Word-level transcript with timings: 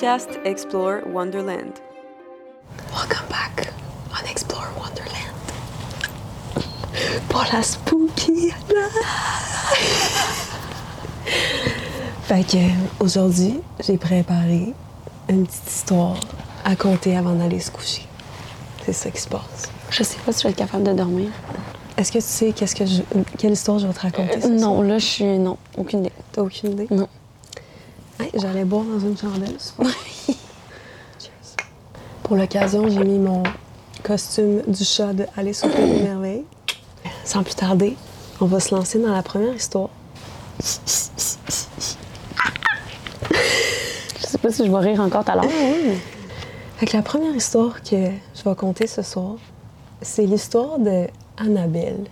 podcast 0.00 0.30
Explore 0.46 1.02
Wonderland. 1.12 1.74
Welcome 2.90 3.26
back 3.28 3.70
on 4.14 4.24
Explore 4.30 4.66
Wonderland. 4.78 5.36
Pour 7.28 7.44
la 7.52 7.62
spooky. 7.62 8.50
fait 12.22 12.44
que 12.44 13.02
aujourd'hui, 13.04 13.60
j'ai 13.84 13.98
préparé 13.98 14.72
une 15.28 15.46
petite 15.46 15.68
histoire 15.70 16.16
à 16.64 16.76
compter 16.76 17.14
avant 17.14 17.34
d'aller 17.34 17.60
se 17.60 17.70
coucher. 17.70 18.06
C'est 18.86 18.94
ça 18.94 19.10
qui 19.10 19.20
se 19.20 19.28
passe. 19.28 19.70
Je 19.90 20.02
sais 20.02 20.16
pas 20.24 20.32
si 20.32 20.38
je 20.40 20.44
vais 20.44 20.52
être 20.52 20.56
capable 20.58 20.84
de 20.84 20.94
dormir. 20.94 21.28
Est-ce 21.98 22.10
que 22.10 22.18
tu 22.18 22.24
sais 22.24 22.52
qu'est-ce 22.52 22.74
que 22.74 22.86
je- 22.86 23.02
quelle 23.36 23.52
histoire 23.52 23.78
je 23.78 23.86
vais 23.86 23.92
te 23.92 24.00
raconter? 24.00 24.40
ce 24.40 24.46
non, 24.48 24.76
soir? 24.76 24.82
là, 24.82 24.98
je 24.98 25.04
suis. 25.04 25.24
Non, 25.38 25.58
aucune 25.76 26.00
idée. 26.00 26.12
T'as 26.32 26.40
aucune 26.40 26.70
idée? 26.72 26.86
Non. 26.90 27.06
Hey, 28.20 28.30
J'allais 28.34 28.64
boire 28.64 28.84
dans 28.84 28.98
une 29.00 29.16
chandelle. 29.16 29.56
Cheers. 31.18 31.56
Pour 32.22 32.36
l'occasion, 32.36 32.88
j'ai 32.88 33.02
mis 33.04 33.18
mon 33.18 33.42
costume 34.02 34.62
du 34.66 34.84
chat 34.84 35.12
de 35.12 35.26
Alice 35.36 35.64
au 35.64 35.68
Pays 35.68 35.90
des 35.90 36.02
Merveilles. 36.02 36.44
Sans 37.24 37.42
plus 37.42 37.54
tarder, 37.54 37.96
on 38.40 38.46
va 38.46 38.60
se 38.60 38.74
lancer 38.74 38.98
dans 38.98 39.12
la 39.12 39.22
première 39.22 39.54
histoire. 39.54 39.88
Je 40.60 40.66
sais 44.26 44.38
pas 44.38 44.50
si 44.50 44.66
je 44.66 44.70
vais 44.70 44.78
rire 44.78 45.00
encore 45.00 45.24
tout 45.24 45.30
à 45.32 45.34
l'heure. 45.36 45.44
mais- 45.46 45.96
Fait 46.78 46.86
que 46.86 46.96
la 46.96 47.02
première 47.02 47.34
histoire 47.34 47.82
que 47.82 47.96
je 48.34 48.42
vais 48.44 48.54
compter 48.54 48.86
ce 48.86 49.02
soir, 49.02 49.34
c'est 50.02 50.24
l'histoire 50.26 50.78
de 50.78 51.06
Annabelle. 51.38 52.04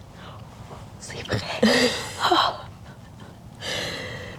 C'est 1.01 1.23
vrai. 1.27 1.39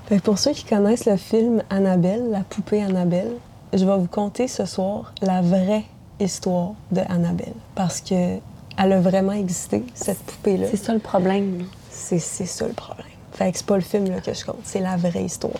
Fait 0.09 0.17
que 0.17 0.23
pour 0.23 0.39
ceux 0.39 0.53
qui 0.53 0.63
connaissent 0.63 1.05
le 1.05 1.17
film 1.17 1.61
Annabelle, 1.69 2.31
la 2.31 2.39
poupée 2.39 2.81
Annabelle, 2.81 3.33
je 3.73 3.85
vais 3.85 3.95
vous 3.95 4.07
conter 4.07 4.47
ce 4.47 4.65
soir 4.65 5.13
la 5.21 5.43
vraie 5.43 5.83
histoire 6.19 6.73
de 6.91 7.02
Annabelle. 7.07 7.53
Parce 7.75 8.02
que 8.02 8.37
elle 8.80 8.91
a 8.91 9.02
vraiment 9.02 9.33
existé, 9.33 9.83
cette 9.93 10.17
poupée-là. 10.17 10.65
C'est 10.71 10.77
ça 10.77 10.93
le 10.93 10.99
problème. 10.99 11.63
C'est 11.91 12.17
c'est 12.17 12.47
ça 12.47 12.65
le 12.65 12.73
problème. 12.73 13.05
Fait 13.33 13.52
que 13.52 13.59
c'est 13.59 13.67
pas 13.67 13.75
le 13.75 13.83
film 13.83 14.09
là, 14.09 14.19
que 14.19 14.33
je 14.33 14.43
compte, 14.43 14.61
c'est 14.63 14.80
la 14.80 14.97
vraie 14.97 15.25
histoire. 15.25 15.53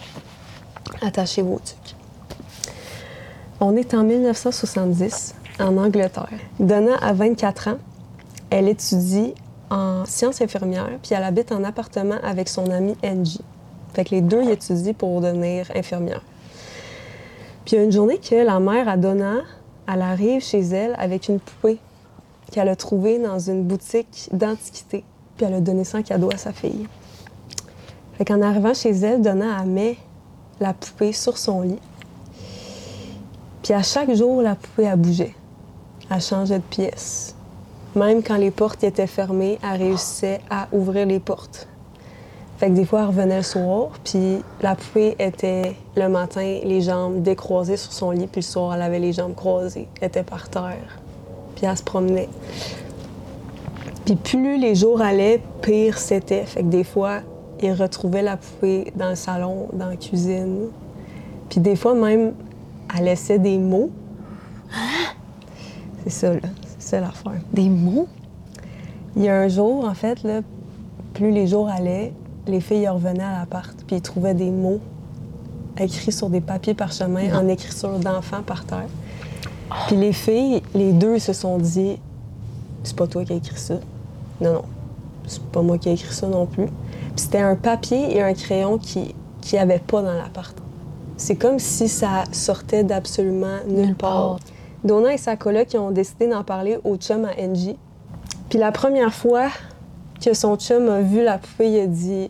Attachez 1.04 1.44
vos 1.44 1.60
trucs. 1.60 1.96
On 3.60 3.76
est 3.76 3.94
en 3.94 4.04
1970, 4.04 5.36
en 5.60 5.78
Angleterre. 5.78 6.40
Donna 6.60 6.96
a 6.96 7.14
24 7.14 7.68
ans. 7.68 7.78
Elle 8.50 8.68
étudie 8.68 9.36
en 9.70 10.06
sciences 10.06 10.42
infirmières, 10.42 10.98
puis 11.04 11.14
elle 11.14 11.24
habite 11.24 11.52
en 11.52 11.64
appartement 11.64 12.18
avec 12.24 12.50
son 12.50 12.72
amie 12.72 12.96
Angie. 13.04 13.42
Fait 13.94 14.06
que 14.06 14.12
les 14.12 14.22
deux 14.22 14.44
ils 14.44 14.52
étudient 14.52 14.94
pour 14.94 15.22
devenir 15.22 15.72
infirmières. 15.76 16.24
Puis 17.66 17.76
il 17.76 17.80
y 17.80 17.82
a 17.82 17.86
une 17.86 17.92
journée 17.92 18.18
que 18.18 18.36
la 18.36 18.60
mère 18.60 18.88
à 18.88 18.98
Donna, 18.98 19.42
elle 19.92 20.02
arrive 20.02 20.42
chez 20.42 20.60
elle 20.60 20.96
avec 20.98 21.30
une 21.30 21.40
poupée 21.40 21.80
qu'elle 22.52 22.70
a 22.70 22.76
trouvée 22.76 23.20
dans 23.20 23.40
une 23.40 23.64
boutique 23.64 24.30
d'antiquité. 24.32 25.04
Puis 25.38 25.46
elle 25.46 25.54
a 25.54 25.62
donné 25.62 25.84
ça 25.84 26.00
en 26.00 26.04
cadeau 26.04 26.30
à 26.34 26.38
sa 26.38 26.52
fille. 26.52 26.88
Fait 28.18 28.26
qu'en 28.26 28.42
arrivant 28.42 28.74
chez 28.74 28.92
elle, 28.92 29.22
Donna 29.22 29.58
elle 29.62 29.70
met 29.70 29.98
la 30.60 30.74
poupée 30.74 31.14
sur 31.14 31.38
son 31.38 31.62
lit. 31.62 31.80
Puis 33.64 33.74
à 33.74 33.82
chaque 33.82 34.14
jour, 34.14 34.42
la 34.42 34.56
poupée 34.56 34.88
a 34.88 34.98
bougé. 34.98 35.34
Elle 36.12 36.22
changeait 36.22 36.58
de 36.58 36.64
pièce. 36.64 37.36
Même 37.96 38.24
quand 38.24 38.36
les 38.36 38.52
portes 38.52 38.84
étaient 38.84 39.08
fermées, 39.08 39.58
elle 39.64 39.82
réussissait 39.82 40.42
à 40.50 40.68
ouvrir 40.74 41.06
les 41.06 41.20
portes. 41.20 41.69
Fait 42.60 42.68
que 42.68 42.74
des 42.74 42.84
fois, 42.84 43.00
elle 43.00 43.06
revenait 43.06 43.38
le 43.38 43.44
soir, 43.44 43.88
puis 44.04 44.44
la 44.62 44.76
poupée 44.76 45.16
était 45.18 45.78
le 45.96 46.10
matin, 46.10 46.60
les 46.62 46.82
jambes 46.82 47.22
décroisées 47.22 47.78
sur 47.78 47.94
son 47.94 48.12
lit, 48.12 48.28
puis 48.28 48.42
le 48.42 48.46
soir, 48.46 48.74
elle 48.74 48.82
avait 48.82 49.00
les 49.00 49.14
jambes 49.14 49.34
croisées. 49.34 49.88
Elle 50.02 50.10
était 50.10 50.24
par 50.24 50.50
terre. 50.50 51.00
Puis 51.56 51.66
elle 51.66 51.78
se 51.78 51.84
promenait. 51.84 52.28
Puis 54.04 54.16
plus 54.16 54.60
les 54.60 54.76
jours 54.76 55.00
allaient, 55.00 55.42
pire 55.62 55.98
c'était. 55.98 56.44
Fait 56.44 56.60
que 56.60 56.68
des 56.68 56.84
fois, 56.84 57.22
il 57.62 57.72
retrouvait 57.72 58.24
la 58.24 58.36
poupée 58.36 58.92
dans 58.94 59.10
le 59.10 59.16
salon, 59.16 59.70
dans 59.72 59.88
la 59.88 59.96
cuisine. 59.96 60.66
Puis 61.50 61.62
des 61.62 61.78
fois 61.78 61.94
même, 61.94 62.34
elle 62.94 63.06
laissait 63.06 63.40
des 63.40 63.58
mots. 63.58 63.90
C'est 66.04 66.10
ça, 66.10 66.34
là. 66.34 66.40
C'est 66.78 66.90
ça 66.90 67.00
l'affaire. 67.00 67.40
Des 67.54 67.70
mots? 67.70 68.08
Il 69.16 69.24
y 69.24 69.30
a 69.30 69.38
un 69.38 69.48
jour, 69.48 69.86
en 69.86 69.94
fait, 69.94 70.24
là, 70.24 70.42
plus 71.14 71.32
les 71.32 71.48
jours 71.48 71.70
allaient, 71.70 72.12
les 72.50 72.62
filles 72.62 72.88
revenaient 72.88 73.24
à 73.24 73.40
l'appart, 73.40 73.76
puis 73.88 73.98
ils 73.98 74.02
trouvaient 74.02 74.34
des 74.34 74.52
mots 74.52 74.80
écrits 75.78 76.12
sur 76.12 76.30
des 76.30 76.42
papiers 76.42 76.74
parchemins 76.74 77.34
en 77.34 77.48
écriture 77.48 78.00
d'enfants 78.00 78.44
par 78.46 78.66
terre. 78.66 78.88
Puis 79.88 79.96
les 79.96 80.14
filles, 80.14 80.62
les 80.74 80.92
deux 80.92 81.20
se 81.20 81.34
sont 81.34 81.58
dit 81.58 82.00
c'est 82.84 82.96
pas 82.96 83.08
toi 83.08 83.24
qui 83.24 83.34
as 83.34 83.36
écrit 83.38 83.58
ça. 83.58 83.76
Non, 84.42 84.54
non. 84.54 84.64
C'est 85.28 85.44
pas 85.44 85.62
moi 85.62 85.78
qui 85.78 85.90
ai 85.90 85.94
écrit 85.94 86.14
ça 86.14 86.28
non 86.28 86.46
plus. 86.46 86.66
Puis 86.66 87.18
c'était 87.18 87.40
un 87.40 87.56
papier 87.56 88.16
et 88.16 88.22
un 88.22 88.34
crayon 88.34 88.78
qui 88.78 89.14
qui 89.42 89.58
avait 89.58 89.80
pas 89.80 90.02
dans 90.02 90.14
l'appart. 90.14 90.56
C'est 91.18 91.36
comme 91.36 91.60
si 91.60 91.88
ça 91.88 92.24
sortait 92.32 92.84
d'absolument 92.84 93.58
nulle, 93.68 93.88
Nulle 93.88 93.96
part. 93.96 94.12
part. 94.12 94.40
Donna 94.84 95.14
et 95.14 95.18
sa 95.18 95.36
coloc 95.36 95.76
ont 95.76 95.92
décidé 95.92 96.28
d'en 96.28 96.44
parler 96.44 96.78
au 96.84 96.96
chum 96.96 97.26
à 97.26 97.32
Angie. 97.42 97.78
Puis 98.50 98.58
la 98.58 98.72
première 98.72 99.14
fois 99.14 99.48
que 100.24 100.34
son 100.34 100.56
chum 100.56 100.90
a 100.90 101.02
vu 101.02 101.24
la 101.24 101.38
poupée, 101.38 101.72
il 101.72 101.80
a 101.82 101.88
dit 101.88 102.30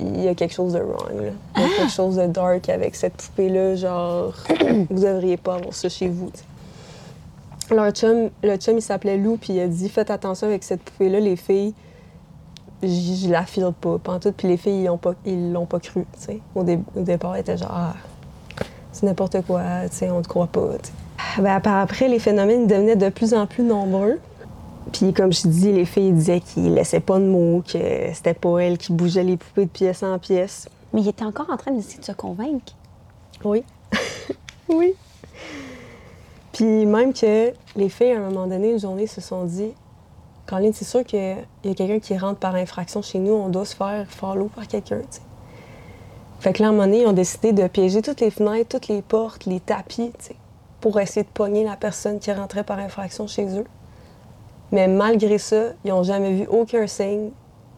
il 0.00 0.22
y 0.24 0.28
a 0.28 0.34
quelque 0.34 0.52
chose 0.54 0.74
de 0.74 0.80
wrong. 0.80 1.10
là. 1.20 1.30
Il 1.56 1.62
y 1.62 1.64
a 1.64 1.68
quelque 1.76 1.90
chose 1.92 2.16
de 2.16 2.26
dark 2.26 2.68
avec 2.68 2.94
cette 2.94 3.14
poupée-là. 3.14 3.76
Genre, 3.76 4.34
vous 4.90 5.00
devriez 5.02 5.36
pas 5.36 5.54
avoir 5.54 5.72
ça 5.74 5.88
chez 5.88 6.08
vous. 6.08 6.30
Leur 7.70 7.90
chum, 7.92 8.30
le 8.42 8.56
chum, 8.56 8.76
il 8.76 8.82
s'appelait 8.82 9.16
Lou, 9.16 9.38
puis 9.38 9.54
il 9.54 9.60
a 9.60 9.66
dit 9.68 9.88
Faites 9.88 10.10
attention 10.10 10.46
avec 10.46 10.62
cette 10.64 10.82
poupée-là, 10.82 11.18
les 11.20 11.36
filles. 11.36 11.74
Je, 12.82 13.28
la 13.30 13.44
file 13.44 13.70
pas, 13.80 13.98
pantoute. 13.98 14.34
Puis 14.36 14.48
les 14.48 14.56
filles, 14.56 14.80
ils 14.82 14.84
l'ont 14.84 14.98
pas, 14.98 15.14
ils 15.24 15.50
l'ont 15.52 15.66
pas 15.66 15.80
cru. 15.80 16.04
tu 16.18 16.24
sais. 16.24 16.40
Au, 16.54 16.62
dé- 16.62 16.78
au 16.94 17.00
départ, 17.00 17.36
ils 17.36 17.40
étaient 17.40 17.56
genre 17.56 17.72
Ah, 17.72 17.94
c'est 18.92 19.06
n'importe 19.06 19.42
quoi, 19.46 19.62
tu 19.90 19.96
sais, 19.96 20.10
on 20.10 20.20
te 20.22 20.28
croit 20.28 20.46
pas. 20.46 20.68
tu 20.82 20.90
sais. 21.36 21.42
Ben, 21.42 21.60
après, 21.64 22.08
les 22.08 22.18
phénomènes 22.18 22.66
devenaient 22.66 22.96
de 22.96 23.08
plus 23.08 23.34
en 23.34 23.46
plus 23.46 23.62
nombreux. 23.64 24.18
Puis 24.92 25.12
comme 25.12 25.32
je 25.32 25.48
dis, 25.48 25.72
les 25.72 25.84
filles 25.84 26.12
disaient 26.12 26.40
qu'ils 26.40 26.74
laissaient 26.74 27.00
pas 27.00 27.18
de 27.18 27.24
mots, 27.24 27.62
que 27.66 27.78
c'était 28.14 28.34
pas 28.34 28.58
elle 28.58 28.78
qui 28.78 28.92
bougeait 28.92 29.24
les 29.24 29.36
poupées 29.36 29.64
de 29.64 29.70
pièce 29.70 30.02
en 30.02 30.18
pièce. 30.18 30.68
Mais 30.92 31.02
il 31.02 31.08
était 31.08 31.24
encore 31.24 31.50
en 31.50 31.56
train 31.56 31.72
d'essayer 31.72 31.98
de 31.98 32.04
se 32.04 32.12
convaincre. 32.12 32.72
Oui. 33.44 33.64
oui. 34.68 34.94
Puis 36.52 36.86
même 36.86 37.12
que 37.12 37.52
les 37.76 37.88
filles, 37.88 38.12
à 38.12 38.18
un 38.18 38.30
moment 38.30 38.46
donné, 38.46 38.72
une 38.72 38.80
journée, 38.80 39.06
se 39.06 39.20
sont 39.20 39.44
dit 39.44 39.72
Caroline, 40.46 40.72
c'est 40.72 40.84
sûr 40.84 41.04
qu'il 41.04 41.36
y 41.64 41.68
a 41.68 41.74
quelqu'un 41.74 41.98
qui 41.98 42.16
rentre 42.16 42.38
par 42.38 42.54
infraction 42.54 43.02
chez 43.02 43.18
nous, 43.18 43.32
on 43.32 43.48
doit 43.48 43.64
se 43.64 43.74
faire 43.74 44.06
follow 44.08 44.46
par 44.46 44.66
quelqu'un. 44.68 45.02
Fait 46.38 46.52
que 46.52 46.62
là, 46.62 46.68
à 46.68 46.70
un 46.70 46.72
moment 46.72 46.86
donné, 46.86 47.02
ils 47.02 47.06
ont 47.06 47.12
décidé 47.12 47.52
de 47.52 47.66
piéger 47.66 48.00
toutes 48.00 48.20
les 48.20 48.30
fenêtres, 48.30 48.78
toutes 48.78 48.88
les 48.88 49.02
portes, 49.02 49.44
les 49.46 49.58
tapis, 49.58 50.12
pour 50.80 51.00
essayer 51.00 51.24
de 51.24 51.28
pogner 51.28 51.64
la 51.64 51.76
personne 51.76 52.20
qui 52.20 52.32
rentrait 52.32 52.62
par 52.62 52.78
infraction 52.78 53.26
chez 53.26 53.58
eux. 53.58 53.64
Mais 54.72 54.88
malgré 54.88 55.38
ça, 55.38 55.72
ils 55.84 55.90
n'ont 55.90 56.02
jamais 56.02 56.32
vu 56.34 56.46
aucun 56.48 56.86
signe 56.86 57.30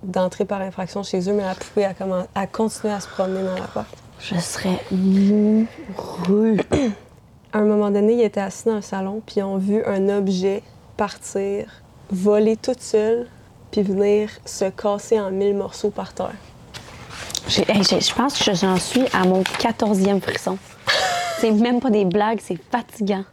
d'entrer 0.02 0.44
par 0.44 0.60
infraction 0.60 1.02
chez 1.02 1.20
eux, 1.28 1.32
mais 1.32 1.42
la 1.44 1.54
poupée 1.54 1.84
a, 1.84 1.92
commen- 1.92 2.26
a 2.34 2.46
continué 2.46 2.92
à 2.92 3.00
se 3.00 3.08
promener 3.08 3.42
dans 3.42 3.54
l'appart. 3.54 3.88
Je 4.20 4.36
serais 4.38 4.78
mourue. 4.90 6.60
À 7.52 7.58
un 7.60 7.64
moment 7.64 7.90
donné, 7.90 8.12
ils 8.12 8.22
étaient 8.24 8.42
assis 8.42 8.66
dans 8.66 8.74
le 8.74 8.82
salon, 8.82 9.22
puis 9.24 9.36
ils 9.38 9.42
ont 9.42 9.56
vu 9.56 9.82
un 9.86 10.10
objet 10.10 10.62
partir, 10.98 11.66
voler 12.10 12.56
toute 12.58 12.82
seule, 12.82 13.26
puis 13.70 13.82
venir 13.82 14.28
se 14.44 14.66
casser 14.66 15.18
en 15.18 15.30
mille 15.30 15.54
morceaux 15.56 15.88
par 15.88 16.12
terre. 16.12 16.34
J'ai- 17.48 17.64
hey, 17.70 17.82
j'ai- 17.82 18.02
je 18.02 18.14
pense 18.14 18.38
que 18.38 18.52
j'en 18.54 18.76
suis 18.76 19.04
à 19.14 19.24
mon 19.24 19.42
14e 19.42 20.20
frisson. 20.20 20.58
C'est 21.40 21.50
même 21.52 21.80
pas 21.80 21.88
des 21.90 22.04
blagues, 22.04 22.40
c'est 22.42 22.58
fatigant. 22.70 23.24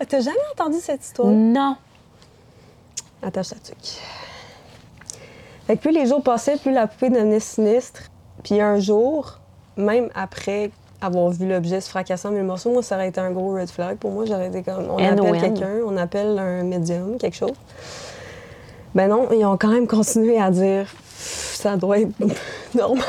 Ah, 0.00 0.04
T'as 0.04 0.20
jamais 0.20 0.36
entendu 0.52 0.76
cette 0.82 1.02
histoire? 1.02 1.28
Non. 1.28 1.76
Attache 3.22 3.50
ta 3.50 3.56
tuque. 3.56 4.00
Fait 5.66 5.76
que 5.76 5.82
plus 5.82 5.92
les 5.92 6.06
jours 6.06 6.22
passaient, 6.22 6.56
plus 6.56 6.72
la 6.72 6.86
poupée 6.86 7.10
devenait 7.10 7.40
sinistre. 7.40 8.02
Puis 8.42 8.60
un 8.60 8.78
jour, 8.80 9.38
même 9.76 10.08
après 10.14 10.70
avoir 11.00 11.30
vu 11.30 11.48
l'objet 11.48 11.80
se 11.80 11.88
fracasser 11.88 12.28
en 12.28 12.32
mille 12.32 12.44
morceaux, 12.44 12.72
moi, 12.72 12.82
ça 12.82 12.96
aurait 12.96 13.08
été 13.08 13.20
un 13.20 13.30
gros 13.30 13.54
red 13.54 13.68
flag. 13.68 13.98
Pour 13.98 14.12
moi, 14.12 14.24
j'aurais 14.24 14.48
été 14.48 14.62
comme, 14.62 14.88
on 14.90 14.98
appelle 14.98 15.40
quelqu'un, 15.40 15.78
on 15.86 15.96
appelle 15.96 16.38
un 16.38 16.62
médium, 16.64 17.16
quelque 17.18 17.36
chose. 17.36 17.54
Ben 18.94 19.08
non, 19.08 19.28
ils 19.32 19.44
ont 19.44 19.56
quand 19.56 19.70
même 19.70 19.86
continué 19.86 20.38
à 20.40 20.50
dire, 20.50 20.86
ça 21.16 21.76
doit 21.76 22.00
être 22.00 22.12
normal. 22.74 23.04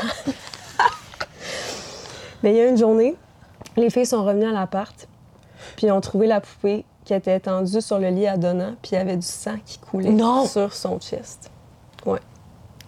Mais 2.42 2.50
il 2.52 2.56
y 2.56 2.60
a 2.60 2.68
une 2.68 2.78
journée, 2.78 3.16
les 3.76 3.90
filles 3.90 4.06
sont 4.06 4.24
revenues 4.24 4.46
à 4.46 4.52
l'appart, 4.52 5.08
puis 5.76 5.86
ils 5.86 5.92
ont 5.92 6.00
trouvé 6.00 6.26
la 6.26 6.40
poupée 6.40 6.84
qui 7.04 7.14
était 7.14 7.36
étendue 7.36 7.80
sur 7.80 7.98
le 7.98 8.08
lit 8.08 8.26
à 8.26 8.36
Donna, 8.36 8.72
puis 8.82 8.92
il 8.92 8.94
y 8.94 8.98
avait 8.98 9.16
du 9.16 9.26
sang 9.26 9.56
qui 9.64 9.78
coulait 9.78 10.10
Non! 10.10 10.46
sur 10.46 10.72
son 10.72 10.98
chest. 10.98 11.50
Ouais. 12.06 12.20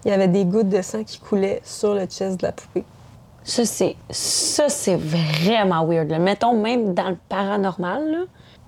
Il 0.04 0.10
y 0.10 0.14
avait 0.14 0.28
des 0.28 0.44
gouttes 0.44 0.68
de 0.68 0.82
sang 0.82 1.04
qui 1.04 1.18
coulaient 1.18 1.60
sur 1.64 1.94
le 1.94 2.06
chest 2.06 2.40
de 2.40 2.46
la 2.46 2.52
poupée. 2.52 2.84
Ça, 3.44 3.64
c'est 3.64 3.96
ça, 4.10 4.68
c'est 4.68 4.96
vraiment 4.96 5.86
weird. 5.86 6.10
là. 6.10 6.18
Mettons, 6.18 6.54
même 6.54 6.94
dans 6.94 7.10
le 7.10 7.16
paranormal, 7.28 8.10
là, 8.10 8.18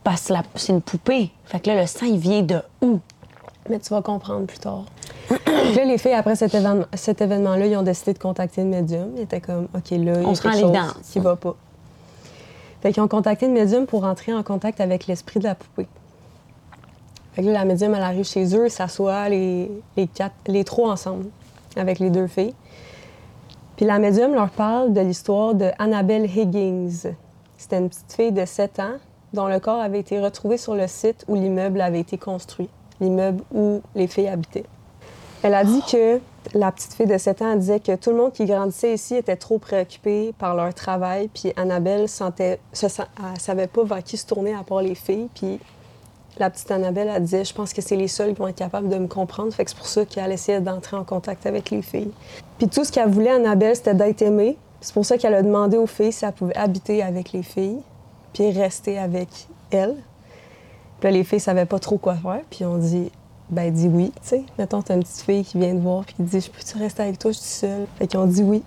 parce 0.04 0.28
que 0.28 0.34
c'est 0.54 0.72
une 0.72 0.82
poupée. 0.82 1.30
Fait 1.44 1.60
que 1.60 1.70
là, 1.70 1.80
le 1.80 1.86
sang, 1.86 2.06
il 2.06 2.18
vient 2.18 2.42
de 2.42 2.62
où? 2.80 3.00
Mais 3.68 3.78
tu 3.80 3.90
vas 3.90 4.02
comprendre 4.02 4.46
plus 4.46 4.58
tard. 4.58 4.84
Là, 5.30 5.84
les 5.84 5.98
filles, 5.98 6.14
après 6.14 6.36
cet, 6.36 6.54
événement, 6.54 6.84
cet 6.94 7.20
événement-là, 7.20 7.66
ils 7.66 7.76
ont 7.76 7.82
décidé 7.82 8.14
de 8.14 8.18
contacter 8.18 8.62
le 8.62 8.68
médium. 8.68 9.10
Ils 9.16 9.22
étaient 9.22 9.40
comme, 9.40 9.68
OK, 9.74 9.90
là, 9.90 9.96
il 9.96 10.02
y 10.04 10.06
a 10.06 10.12
quelque 10.24 10.60
chose 10.60 10.94
qui 11.12 11.18
va 11.18 11.36
pas. 11.36 11.56
Fait 12.80 12.92
qu'ils 12.92 13.02
ont 13.02 13.08
contacté 13.08 13.46
le 13.46 13.52
médium 13.52 13.86
pour 13.86 14.04
entrer 14.04 14.32
en 14.32 14.42
contact 14.42 14.80
avec 14.80 15.06
l'esprit 15.06 15.40
de 15.40 15.44
la 15.44 15.54
poupée. 15.54 15.88
Fait 17.32 17.42
que 17.42 17.46
là, 17.48 17.52
la 17.52 17.64
médium, 17.64 17.94
elle 17.94 18.02
arrive 18.02 18.24
chez 18.24 18.56
eux, 18.56 18.68
s'assoit 18.68 19.28
les, 19.28 19.70
les, 20.46 20.64
trois 20.64 20.90
ensemble, 20.90 21.26
avec 21.76 21.98
les 21.98 22.10
deux 22.10 22.26
filles. 22.26 22.54
Puis 23.76 23.86
la 23.86 23.98
médium 23.98 24.34
leur 24.34 24.50
parle 24.50 24.92
de 24.92 25.00
l'histoire 25.00 25.54
de 25.54 25.70
Annabelle 25.78 26.24
Higgins. 26.24 27.12
C'était 27.56 27.78
une 27.78 27.88
petite 27.88 28.12
fille 28.12 28.32
de 28.32 28.44
7 28.44 28.80
ans 28.80 28.94
dont 29.32 29.46
le 29.46 29.60
corps 29.60 29.80
avait 29.80 30.00
été 30.00 30.20
retrouvé 30.20 30.56
sur 30.56 30.74
le 30.74 30.86
site 30.86 31.24
où 31.28 31.34
l'immeuble 31.34 31.80
avait 31.80 32.00
été 32.00 32.18
construit, 32.18 32.68
l'immeuble 33.00 33.42
où 33.52 33.82
les 33.94 34.06
filles 34.06 34.28
habitaient. 34.28 34.64
Elle 35.42 35.54
a 35.54 35.64
dit 35.64 35.82
que 35.90 36.20
la 36.54 36.72
petite 36.72 36.94
fille 36.94 37.06
de 37.06 37.16
7 37.16 37.42
ans 37.42 37.56
disait 37.56 37.80
que 37.80 37.94
tout 37.94 38.10
le 38.10 38.16
monde 38.16 38.32
qui 38.32 38.44
grandissait 38.44 38.94
ici 38.94 39.14
était 39.14 39.36
trop 39.36 39.58
préoccupé 39.58 40.34
par 40.38 40.56
leur 40.56 40.74
travail, 40.74 41.28
puis 41.28 41.52
Annabelle 41.56 42.08
sentait, 42.08 42.58
se, 42.72 42.86
savait 43.38 43.66
pas 43.68 43.84
vers 43.84 44.02
qui 44.02 44.16
se 44.16 44.26
tourner 44.26 44.54
à 44.54 44.64
part 44.64 44.82
les 44.82 44.94
filles, 44.96 45.28
puis 45.34 45.60
la 46.38 46.50
petite 46.50 46.70
Annabelle, 46.70 47.10
elle 47.14 47.22
disait, 47.22 47.44
je 47.44 47.54
pense 47.54 47.72
que 47.72 47.82
c'est 47.82 47.96
les 47.96 48.08
seuls 48.08 48.32
qui 48.32 48.40
vont 48.40 48.48
être 48.48 48.56
capables 48.56 48.88
de 48.88 48.96
me 48.96 49.06
comprendre, 49.06 49.50
que 49.56 49.62
c'est 49.64 49.76
pour 49.76 49.86
ça 49.86 50.04
qu'elle 50.04 50.32
essayait 50.32 50.60
d'entrer 50.60 50.96
en 50.96 51.04
contact 51.04 51.46
avec 51.46 51.70
les 51.70 51.82
filles. 51.82 52.12
Puis 52.58 52.68
tout 52.68 52.84
ce 52.84 52.92
qu'elle 52.92 53.10
voulait, 53.10 53.30
Annabelle, 53.30 53.76
c'était 53.76 53.94
d'être 53.94 54.22
aimée. 54.22 54.56
C'est 54.80 54.94
pour 54.94 55.04
ça 55.04 55.18
qu'elle 55.18 55.34
a 55.34 55.42
demandé 55.42 55.76
aux 55.76 55.86
filles 55.86 56.12
si 56.12 56.24
elle 56.24 56.32
pouvait 56.32 56.56
habiter 56.56 57.02
avec 57.02 57.32
les 57.32 57.42
filles, 57.42 57.80
puis 58.32 58.50
rester 58.50 58.98
avec 58.98 59.28
elles. 59.70 59.96
Puis 61.00 61.10
les 61.10 61.24
filles 61.24 61.40
savaient 61.40 61.66
pas 61.66 61.78
trop 61.78 61.98
quoi 61.98 62.14
faire, 62.14 62.40
puis 62.50 62.64
on 62.64 62.76
dit, 62.78 63.10
ben 63.50 63.72
dis 63.72 63.88
oui, 63.88 64.12
tu 64.22 64.28
sais. 64.28 64.44
Mettons, 64.58 64.82
t'as 64.82 64.94
une 64.94 65.02
petite 65.02 65.20
fille 65.22 65.44
qui 65.44 65.58
vient 65.58 65.74
te 65.74 65.80
voir, 65.80 66.04
puis 66.04 66.14
qui 66.14 66.22
dit, 66.22 66.40
je 66.40 66.50
peux-tu 66.50 66.78
rester 66.78 67.02
avec 67.02 67.18
toi, 67.18 67.30
je 67.32 67.38
suis 67.38 67.46
seule? 67.46 67.86
Fait 67.98 68.06
qu'ils 68.06 68.18
ont 68.20 68.26
dit 68.26 68.42
oui. 68.42 68.62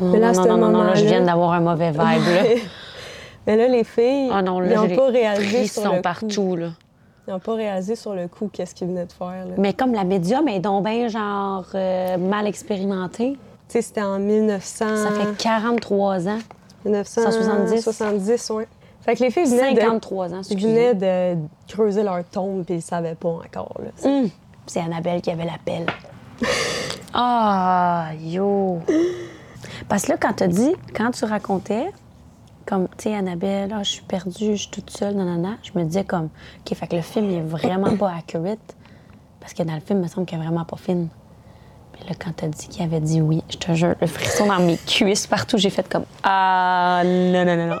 Non, 0.00 0.12
Mais 0.12 0.18
là, 0.18 0.32
non, 0.32 0.46
non, 0.46 0.56
non, 0.56 0.68
non, 0.70 0.82
là, 0.82 0.94
je 0.94 1.04
viens 1.04 1.20
d'avoir 1.22 1.52
un 1.52 1.60
mauvais 1.60 1.90
vibe, 1.90 2.00
là. 2.00 2.42
Mais 3.46 3.56
là, 3.56 3.68
les 3.68 3.84
filles, 3.84 4.28
non, 4.42 4.58
là, 4.60 4.70
ils 4.70 4.88
n'ont 4.90 4.96
pas 4.96 5.08
réalisé 5.08 5.66
sur 5.66 5.84
le 5.90 5.96
coup. 5.96 6.02
partout, 6.02 6.56
là. 6.56 6.68
Ils 7.26 7.30
n'ont 7.32 7.38
pas 7.40 7.54
réalisé 7.54 7.94
sur 7.96 8.14
le 8.14 8.28
coup 8.28 8.50
qu'est-ce 8.52 8.74
qu'ils 8.74 8.88
venaient 8.88 9.06
de 9.06 9.12
faire. 9.12 9.46
là. 9.46 9.54
Mais 9.58 9.72
comme 9.72 9.92
la 9.92 10.04
médium 10.04 10.46
est 10.48 10.60
donc 10.60 10.84
bien, 10.84 11.08
genre, 11.08 11.64
euh, 11.74 12.16
mal 12.18 12.46
expérimentée, 12.46 13.38
Tu 13.68 13.72
sais, 13.72 13.82
c'était 13.82 14.02
en 14.02 14.18
1900... 14.18 14.84
ça 14.96 15.10
fait 15.10 15.36
43 15.38 16.28
ans. 16.28 16.38
1970. 16.84 17.82
70, 17.82 18.50
ouais. 18.50 18.68
Fait 19.04 19.14
que 19.16 19.22
les 19.22 19.30
filles 19.30 19.44
venaient 19.46 19.74
de... 19.74 19.80
53 19.80 20.32
ans, 20.32 20.36
Ils 20.36 20.52
excusez. 20.52 20.68
venaient 20.92 20.94
de 21.34 21.38
creuser 21.68 22.02
leur 22.02 22.24
tombe, 22.24 22.64
puis 22.64 22.76
ils 22.76 22.82
savaient 22.82 23.14
pas 23.14 23.28
encore. 23.28 23.76
Là. 23.80 24.08
Hum, 24.08 24.28
C'est 24.66 24.80
Annabelle 24.80 25.20
qui 25.20 25.30
avait 25.30 25.44
la 25.44 25.58
pelle. 25.64 25.86
Ah, 27.16 28.08
yo! 28.20 28.80
Parce 29.88 30.02
que 30.04 30.10
là, 30.12 30.18
quand 30.20 30.32
tu 30.32 30.48
dit, 30.48 30.74
quand 30.96 31.12
tu 31.12 31.24
racontais, 31.24 31.86
comme, 32.66 32.88
tu 32.98 33.04
sais, 33.04 33.14
Annabelle, 33.14 33.72
ah, 33.72 33.84
je 33.84 33.90
suis 33.90 34.02
perdue, 34.02 34.56
je 34.56 34.62
suis 34.62 34.70
toute 34.70 34.90
seule, 34.90 35.14
nanana, 35.14 35.56
je 35.62 35.78
me 35.78 35.84
disais 35.84 36.02
comme, 36.02 36.24
OK, 36.66 36.74
fait 36.76 36.86
que 36.88 36.96
le 36.96 37.02
film, 37.02 37.30
il 37.30 37.36
est 37.36 37.40
vraiment 37.40 37.96
pas 37.96 38.12
accurate. 38.18 38.58
Parce 39.38 39.54
que 39.54 39.62
dans 39.62 39.74
le 39.74 39.80
film, 39.80 40.00
il 40.00 40.02
me 40.02 40.08
semble 40.08 40.26
qu'il 40.26 40.38
est 40.38 40.42
vraiment 40.42 40.64
pas 40.64 40.76
fine. 40.76 41.08
Puis 41.92 42.02
là, 42.08 42.14
quand 42.18 42.32
t'as 42.34 42.48
dit 42.48 42.66
qu'il 42.66 42.82
avait 42.82 42.98
dit 42.98 43.20
oui, 43.20 43.44
je 43.48 43.58
te 43.58 43.72
jure, 43.74 43.94
le 44.00 44.06
frisson 44.08 44.46
dans 44.46 44.58
mes 44.58 44.76
cuisses, 44.78 45.28
partout, 45.28 45.56
j'ai 45.58 45.70
fait 45.70 45.88
comme, 45.88 46.06
ah, 46.24 47.02
non, 47.04 47.44
non, 47.44 47.56
non, 47.56 47.66
non. 47.68 47.78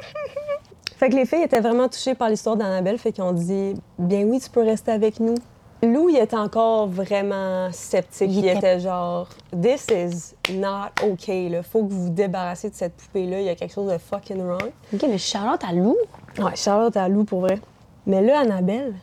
Fait 1.04 1.10
que 1.10 1.16
les 1.16 1.26
filles 1.26 1.42
étaient 1.42 1.60
vraiment 1.60 1.86
touchées 1.86 2.14
par 2.14 2.30
l'histoire 2.30 2.56
d'Annabelle, 2.56 2.96
fait 2.96 3.12
qu'ils 3.12 3.24
ont 3.24 3.32
dit 3.34 3.74
Bien 3.98 4.22
oui, 4.22 4.40
tu 4.40 4.48
peux 4.48 4.62
rester 4.62 4.90
avec 4.90 5.20
nous. 5.20 5.34
Lou, 5.82 6.08
il 6.08 6.16
était 6.16 6.34
encore 6.34 6.86
vraiment 6.86 7.70
sceptique. 7.72 8.30
Il 8.32 8.38
Il, 8.38 8.48
était- 8.48 8.56
était 8.56 8.80
genre 8.80 9.28
This 9.52 9.86
is 9.90 10.34
not 10.54 10.88
okay. 11.06 11.50
Là. 11.50 11.62
Faut 11.62 11.84
que 11.84 11.92
vous 11.92 12.04
vous 12.04 12.08
débarrassiez 12.08 12.70
de 12.70 12.74
cette 12.74 12.94
poupée-là. 12.94 13.40
Il 13.40 13.44
y 13.44 13.50
a 13.50 13.54
quelque 13.54 13.74
chose 13.74 13.92
de 13.92 13.98
fucking 13.98 14.38
wrong. 14.42 14.70
OK, 14.94 15.02
mais 15.06 15.18
Charlotte 15.18 15.60
à 15.68 15.74
Lou, 15.74 15.94
Ouais, 16.38 16.56
Charlotte 16.56 16.96
à 16.96 17.06
Lou 17.06 17.24
pour 17.24 17.40
vrai. 17.40 17.58
Mais 18.06 18.22
là, 18.22 18.38
Annabelle, 18.40 18.94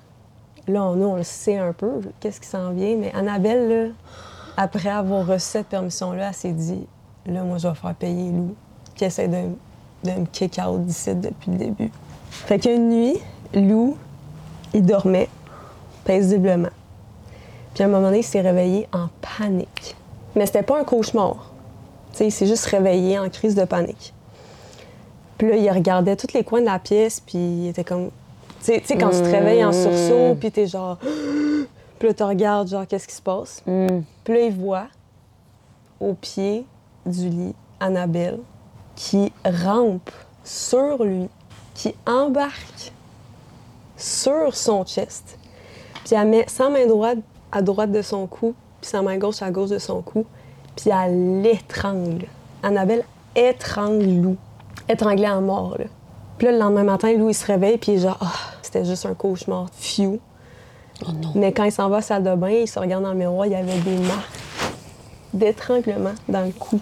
là, 0.68 0.84
on, 0.84 0.96
nous, 0.96 1.06
on 1.06 1.16
le 1.18 1.24
sait 1.24 1.60
un 1.60 1.72
peu, 1.72 2.02
qu'est-ce 2.20 2.42
qui 2.42 2.48
s'en 2.48 2.72
vient, 2.72 2.96
mais 2.96 3.14
Annabelle, 3.14 3.70
là, 3.70 3.94
après 4.58 4.90
avoir 4.90 5.28
reçu 5.28 5.46
cette 5.50 5.68
permission-là, 5.68 6.30
elle 6.30 6.34
s'est 6.34 6.52
dit 6.54 6.88
Là, 7.28 7.44
moi, 7.44 7.60
je 7.60 7.68
vais 7.68 7.76
faire 7.76 7.94
payer 7.94 8.32
Lou, 8.32 8.56
qui 8.96 9.06
essaie 9.06 9.28
de, 9.28 9.38
de 10.04 10.12
me 10.12 10.26
kick 10.26 10.60
out 10.60 10.86
d'ici 10.86 11.14
depuis 11.16 11.52
le 11.52 11.58
début. 11.58 11.92
Fait 12.30 12.60
qu'une 12.60 12.90
nuit, 12.90 13.18
Lou, 13.54 13.98
il 14.74 14.86
dormait 14.86 15.30
paisiblement. 16.06 16.70
Puis 17.74 17.84
à 17.84 17.88
un 17.88 17.90
moment 17.90 18.08
donné, 18.08 18.20
il 18.20 18.24
s'est 18.24 18.42
réveillé 18.42 18.88
en 18.92 19.08
panique. 19.38 19.96
Mais 20.36 20.46
c'était 20.46 20.64
pas 20.64 20.80
un 20.80 20.84
cauchemar. 20.84 21.52
Tu 22.12 22.18
sais, 22.18 22.28
il 22.28 22.32
s'est 22.32 22.48
juste 22.48 22.66
réveillé 22.66 23.20
en 23.20 23.30
crise 23.30 23.56
de 23.56 23.64
panique. 23.66 24.14
Puis 25.38 25.50
là, 25.50 25.56
il 25.56 25.70
regardait 25.72 26.16
tous 26.16 26.34
les 26.34 26.44
coins 26.44 26.62
de 26.62 26.66
la 26.66 26.80
pièce, 26.80 27.20
puis 27.20 27.38
il 27.38 27.68
était 27.68 27.84
comme. 27.84 28.10
Tu 28.64 28.80
sais- 28.84 28.98
quand 28.98 29.10
tu 29.10 29.18
te 29.18 29.24
réveilles 29.32 29.66
en 29.66 29.72
sursaut, 29.72 30.36
puis 30.40 30.52
t'es 30.52 30.68
genre. 30.68 30.98
Puis 32.00 32.08
là, 32.08 32.14
tu 32.16 32.24
regardes, 32.24 32.68
genre, 32.68 32.88
qu'est-ce 32.88 33.08
qui 33.08 33.14
se 33.14 33.22
passe? 33.22 33.62
Hum. 33.68 34.04
Puis 34.24 34.34
là, 34.34 34.40
il 34.42 34.54
voit 34.54 34.88
au 36.00 36.14
pied 36.16 36.66
du 37.06 37.30
lit 37.30 37.56
Annabelle 37.80 38.40
qui 39.02 39.34
rampe 39.44 40.12
sur 40.44 41.04
lui, 41.04 41.28
qui 41.74 41.96
embarque 42.06 42.94
sur 43.98 44.56
son 44.56 44.86
chest. 44.86 45.40
Puis 46.06 46.14
elle 46.16 46.28
met 46.28 46.46
sa 46.48 46.70
main 46.70 46.86
droite 46.86 47.18
à 47.52 47.64
droite 47.64 47.92
de 47.92 48.04
son 48.04 48.28
cou, 48.28 48.54
puis 48.80 48.92
sa 48.92 49.02
main 49.02 49.18
gauche 49.18 49.42
à 49.42 49.50
gauche 49.50 49.72
de 49.72 49.80
son 49.80 50.04
cou, 50.04 50.28
puis 50.76 50.92
elle 50.92 51.42
l'étrangle. 51.42 52.28
Annabelle 52.62 53.04
étrangle 53.36 54.06
Lou. 54.06 54.38
Étranglée 54.88 55.28
en 55.30 55.42
mort, 55.42 55.78
là. 55.80 55.86
Puis 56.38 56.46
là, 56.46 56.54
le 56.54 56.60
lendemain 56.60 56.84
matin, 56.84 57.12
Lou, 57.18 57.30
il 57.30 57.34
se 57.34 57.46
réveille, 57.46 57.80
puis 57.80 57.94
il 57.94 57.96
est 57.96 58.02
genre, 58.02 58.20
Ah, 58.22 58.32
c'était 58.62 58.86
juste 58.86 59.08
un 59.08 59.16
cauchemar. 59.16 59.68
Phew. 59.80 60.20
oh 61.08 61.12
non. 61.12 61.32
Mais 61.34 61.52
quand 61.52 61.64
il 61.64 61.72
s'en 61.72 61.90
va 61.90 61.98
à 61.98 62.00
la 62.00 62.04
salle 62.04 62.24
de 62.24 62.36
bain, 62.36 62.50
il 62.50 62.68
se 62.68 62.78
regarde 62.78 63.04
dans 63.04 63.14
le 63.14 63.18
miroir, 63.18 63.48
il 63.48 63.54
y 63.54 63.56
avait 63.56 63.80
des 63.80 63.98
marques 63.98 64.40
d'étranglement 65.34 66.14
dans 66.30 66.46
le 66.46 66.52
cou. 66.52 66.80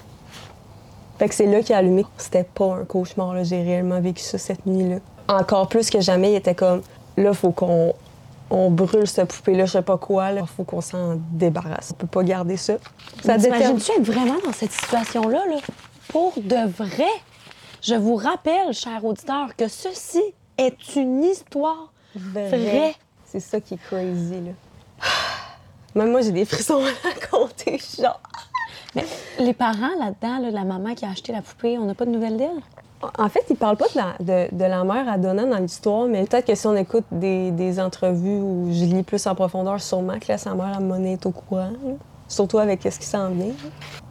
Fait 1.19 1.27
que 1.27 1.35
c'est 1.35 1.45
là 1.45 1.61
qu'il 1.61 1.75
a 1.75 1.79
allumé. 1.79 2.05
C'était 2.17 2.45
pas 2.45 2.75
un 2.75 2.85
cauchemar, 2.85 3.33
là. 3.33 3.43
J'ai 3.43 3.61
réellement 3.61 3.99
vécu 3.99 4.23
ça 4.23 4.37
cette 4.37 4.65
nuit-là. 4.65 4.99
Encore 5.27 5.67
plus 5.67 5.89
que 5.89 5.99
jamais, 5.99 6.31
il 6.31 6.35
était 6.35 6.55
comme 6.55 6.81
là, 7.17 7.33
faut 7.33 7.51
qu'on 7.51 7.93
on 8.49 8.71
brûle 8.71 9.05
cette 9.05 9.31
poupée-là, 9.31 9.65
je 9.65 9.73
sais 9.73 9.81
pas 9.81 9.97
quoi, 9.97 10.31
là. 10.31 10.45
Faut 10.45 10.63
qu'on 10.63 10.81
s'en 10.81 11.19
débarrasse. 11.31 11.91
On 11.91 11.95
peut 11.95 12.07
pas 12.07 12.23
garder 12.23 12.57
ça. 12.57 12.77
Ça. 13.21 13.37
T'imagines-tu 13.37 13.91
être 13.91 14.03
vraiment 14.03 14.37
dans 14.45 14.53
cette 14.53 14.71
situation-là, 14.71 15.45
là, 15.45 15.57
pour 16.07 16.33
de 16.37 16.67
vrai? 16.71 17.11
Je 17.81 17.95
vous 17.95 18.15
rappelle, 18.15 18.73
chers 18.73 19.03
auditeurs, 19.03 19.55
que 19.55 19.67
ceci 19.67 20.23
est 20.57 20.95
une 20.95 21.23
histoire 21.23 21.91
vraie. 22.15 22.95
C'est 23.25 23.39
ça 23.39 23.59
qui 23.59 23.75
est 23.75 23.83
crazy, 23.89 24.41
là. 24.41 24.51
Même 25.95 26.11
moi, 26.11 26.21
j'ai 26.21 26.31
des 26.31 26.45
frissons 26.45 26.81
à 26.81 27.07
raconter. 27.09 27.79
Genre. 27.99 28.19
Les 29.39 29.53
parents 29.53 29.95
là-dedans, 29.99 30.39
là, 30.39 30.51
la 30.51 30.63
maman 30.63 30.95
qui 30.95 31.05
a 31.05 31.09
acheté 31.09 31.31
la 31.31 31.41
poupée, 31.41 31.77
on 31.77 31.85
n'a 31.85 31.93
pas 31.93 32.05
de 32.05 32.11
nouvelles 32.11 32.37
d'elle? 32.37 32.61
En 33.17 33.29
fait, 33.29 33.45
il 33.49 33.55
parle 33.55 33.77
pas 33.77 33.85
de 33.87 33.95
la, 33.95 34.47
de, 34.51 34.65
la 34.65 34.83
mère 34.83 35.07
à 35.07 35.17
Donna 35.17 35.45
dans 35.45 35.57
l'histoire, 35.57 36.07
mais 36.07 36.25
peut-être 36.25 36.45
que 36.45 36.55
si 36.55 36.67
on 36.67 36.75
écoute 36.75 37.05
des, 37.11 37.79
entrevues 37.79 38.39
où 38.39 38.67
je 38.71 38.83
lis 38.83 39.03
plus 39.03 39.25
en 39.25 39.35
profondeur, 39.35 39.79
sûrement 39.79 40.19
que 40.19 40.25
là, 40.27 40.37
sa 40.37 40.53
mère, 40.53 40.75
à 40.75 40.79
Monet 40.81 41.13
est 41.13 41.25
au 41.25 41.31
courant. 41.31 41.71
Surtout 42.27 42.59
avec 42.59 42.83
ce 42.83 42.99
qui 42.99 43.05
s'en 43.05 43.29
vient. 43.29 43.53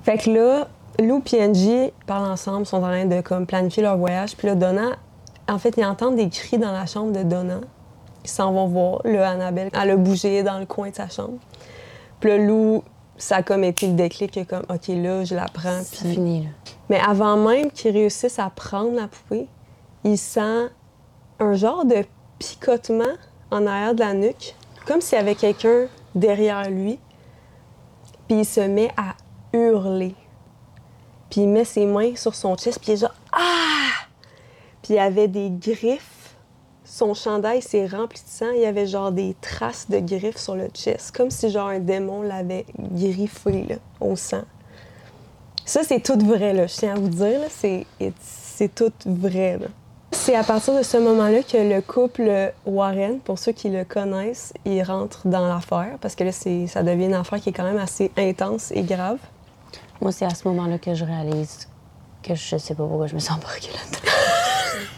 Fait 0.03 0.17
que 0.17 0.31
là, 0.31 0.69
Lou 0.99 1.23
et 1.33 1.45
Angie 1.45 1.93
parlent 2.07 2.31
ensemble, 2.31 2.67
sont 2.67 2.79
en 2.79 2.89
train 2.89 3.05
de 3.05 3.21
comme, 3.21 3.47
planifier 3.47 3.83
leur 3.83 3.97
voyage. 3.97 4.37
Puis 4.37 4.49
là, 4.49 4.55
Donna, 4.55 4.97
en 5.49 5.59
fait, 5.59 5.75
ils 5.77 5.85
entendent 5.85 6.17
des 6.17 6.29
cris 6.29 6.59
dans 6.59 6.73
la 6.73 6.87
chambre 6.87 7.13
de 7.13 7.23
Donna. 7.23 7.61
Ils 8.25 8.31
s'en 8.31 8.53
vont 8.53 8.67
voir. 8.67 9.01
Là, 9.05 9.31
Annabelle, 9.31 9.71
elle 9.73 9.91
a 9.91 9.97
bougé 9.97 10.43
dans 10.43 10.59
le 10.59 10.67
coin 10.67 10.91
de 10.91 10.95
sa 10.95 11.09
chambre. 11.09 11.39
Puis 12.21 12.31
là, 12.31 12.39
Lou, 12.39 12.83
ça 13.19 13.37
a 13.37 13.43
comme 13.43 13.65
été 13.65 13.87
le 13.89 13.93
déclic, 13.95 14.33
que 14.33 14.45
comme, 14.45 14.65
OK, 14.71 14.89
là, 14.89 15.25
je 15.25 15.35
la 15.35 15.47
prends. 15.47 15.81
C'est 15.83 15.99
puis- 16.05 16.15
fini, 16.15 16.45
là. 16.45 16.51
mais 16.89 17.01
avant 17.01 17.37
même 17.37 17.71
qu'il 17.71 17.93
réussisse 17.93 18.39
à 18.39 18.49
prendre 18.51 18.93
la 18.93 19.09
poupée, 19.09 19.47
il 20.05 20.17
sent 20.17 20.69
un 21.41 21.53
genre 21.55 21.85
de 21.85 22.05
picotement 22.39 23.05
en 23.51 23.67
arrière 23.67 23.95
de 23.95 24.01
la 24.01 24.15
nuque, 24.15 24.55
comme 24.87 25.01
s'il 25.01 25.19
y 25.19 25.21
avait 25.21 25.35
quelqu'un 25.35 25.87
derrière 26.15 26.71
lui. 26.71 26.99
Puis 28.29 28.39
il 28.41 28.45
se 28.45 28.61
met 28.61 28.91
à 28.97 29.15
hurler. 29.57 30.15
Puis 31.31 31.43
il 31.43 31.49
met 31.49 31.65
ses 31.65 31.85
mains 31.87 32.15
sur 32.17 32.35
son 32.35 32.57
chest, 32.57 32.79
puis 32.81 32.93
il 32.93 32.95
est 32.95 32.99
genre 32.99 33.15
Ah! 33.33 34.07
Puis 34.83 34.95
il 34.95 34.97
y 34.97 35.01
avait 35.01 35.29
des 35.29 35.51
griffes. 35.51 36.18
Son 36.91 37.13
chandail 37.13 37.61
s'est 37.61 37.87
rempli 37.87 38.19
de 38.19 38.29
sang. 38.31 38.51
Il 38.55 38.63
y 38.63 38.65
avait 38.65 38.87
genre 38.87 39.13
des 39.13 39.37
traces 39.43 39.91
de 39.91 39.99
griffes 39.99 40.39
sur 40.39 40.57
le 40.57 40.69
chest, 40.73 41.15
comme 41.15 41.31
si 41.31 41.51
genre 41.51 41.69
un 41.69 41.81
démon 41.81 42.23
l'avait 42.23 42.65
griffé 42.79 43.67
là, 43.69 43.77
au 44.01 44.17
sang. 44.17 44.43
Ça, 45.67 45.83
c'est 45.85 46.01
tout 46.01 46.19
vrai, 46.19 46.55
là. 46.55 46.67
Je 46.67 46.75
tiens 46.75 46.95
à 46.95 46.99
vous 46.99 47.11
dire, 47.11 47.41
là, 47.41 47.49
c'est, 47.51 47.85
c'est 48.23 48.75
tout 48.75 48.93
vrai, 49.05 49.59
là. 49.59 49.67
C'est 50.13 50.35
à 50.35 50.43
partir 50.43 50.75
de 50.75 50.83
ce 50.83 50.97
moment-là 50.97 51.43
que 51.43 51.59
le 51.59 51.83
couple 51.83 52.55
Warren, 52.65 53.21
pour 53.21 53.39
ceux 53.39 53.53
qui 53.53 53.69
le 53.69 53.85
connaissent, 53.85 54.55
il 54.65 54.83
rentre 54.83 55.29
dans 55.29 55.47
l'affaire, 55.47 55.99
parce 56.01 56.15
que 56.15 56.25
là, 56.25 56.33
c'est, 56.33 56.67
ça 56.69 56.83
devient 56.83 57.05
une 57.05 57.15
affaire 57.15 57.39
qui 57.39 57.51
est 57.51 57.53
quand 57.53 57.65
même 57.65 57.77
assez 57.77 58.11
intense 58.17 58.73
et 58.73 58.83
grave. 58.83 59.19
Moi, 60.01 60.11
c'est 60.11 60.25
à 60.25 60.35
ce 60.35 60.49
moment-là 60.49 60.79
que 60.79 60.95
je 60.95 61.05
réalise 61.05 61.69
que 62.23 62.35
je 62.35 62.57
sais 62.57 62.75
pas 62.75 62.87
pourquoi 62.87 63.07
je 63.07 63.15
me 63.15 63.21
sens 63.21 63.37
embarquée 63.37 63.69
là-dedans. 63.73 64.11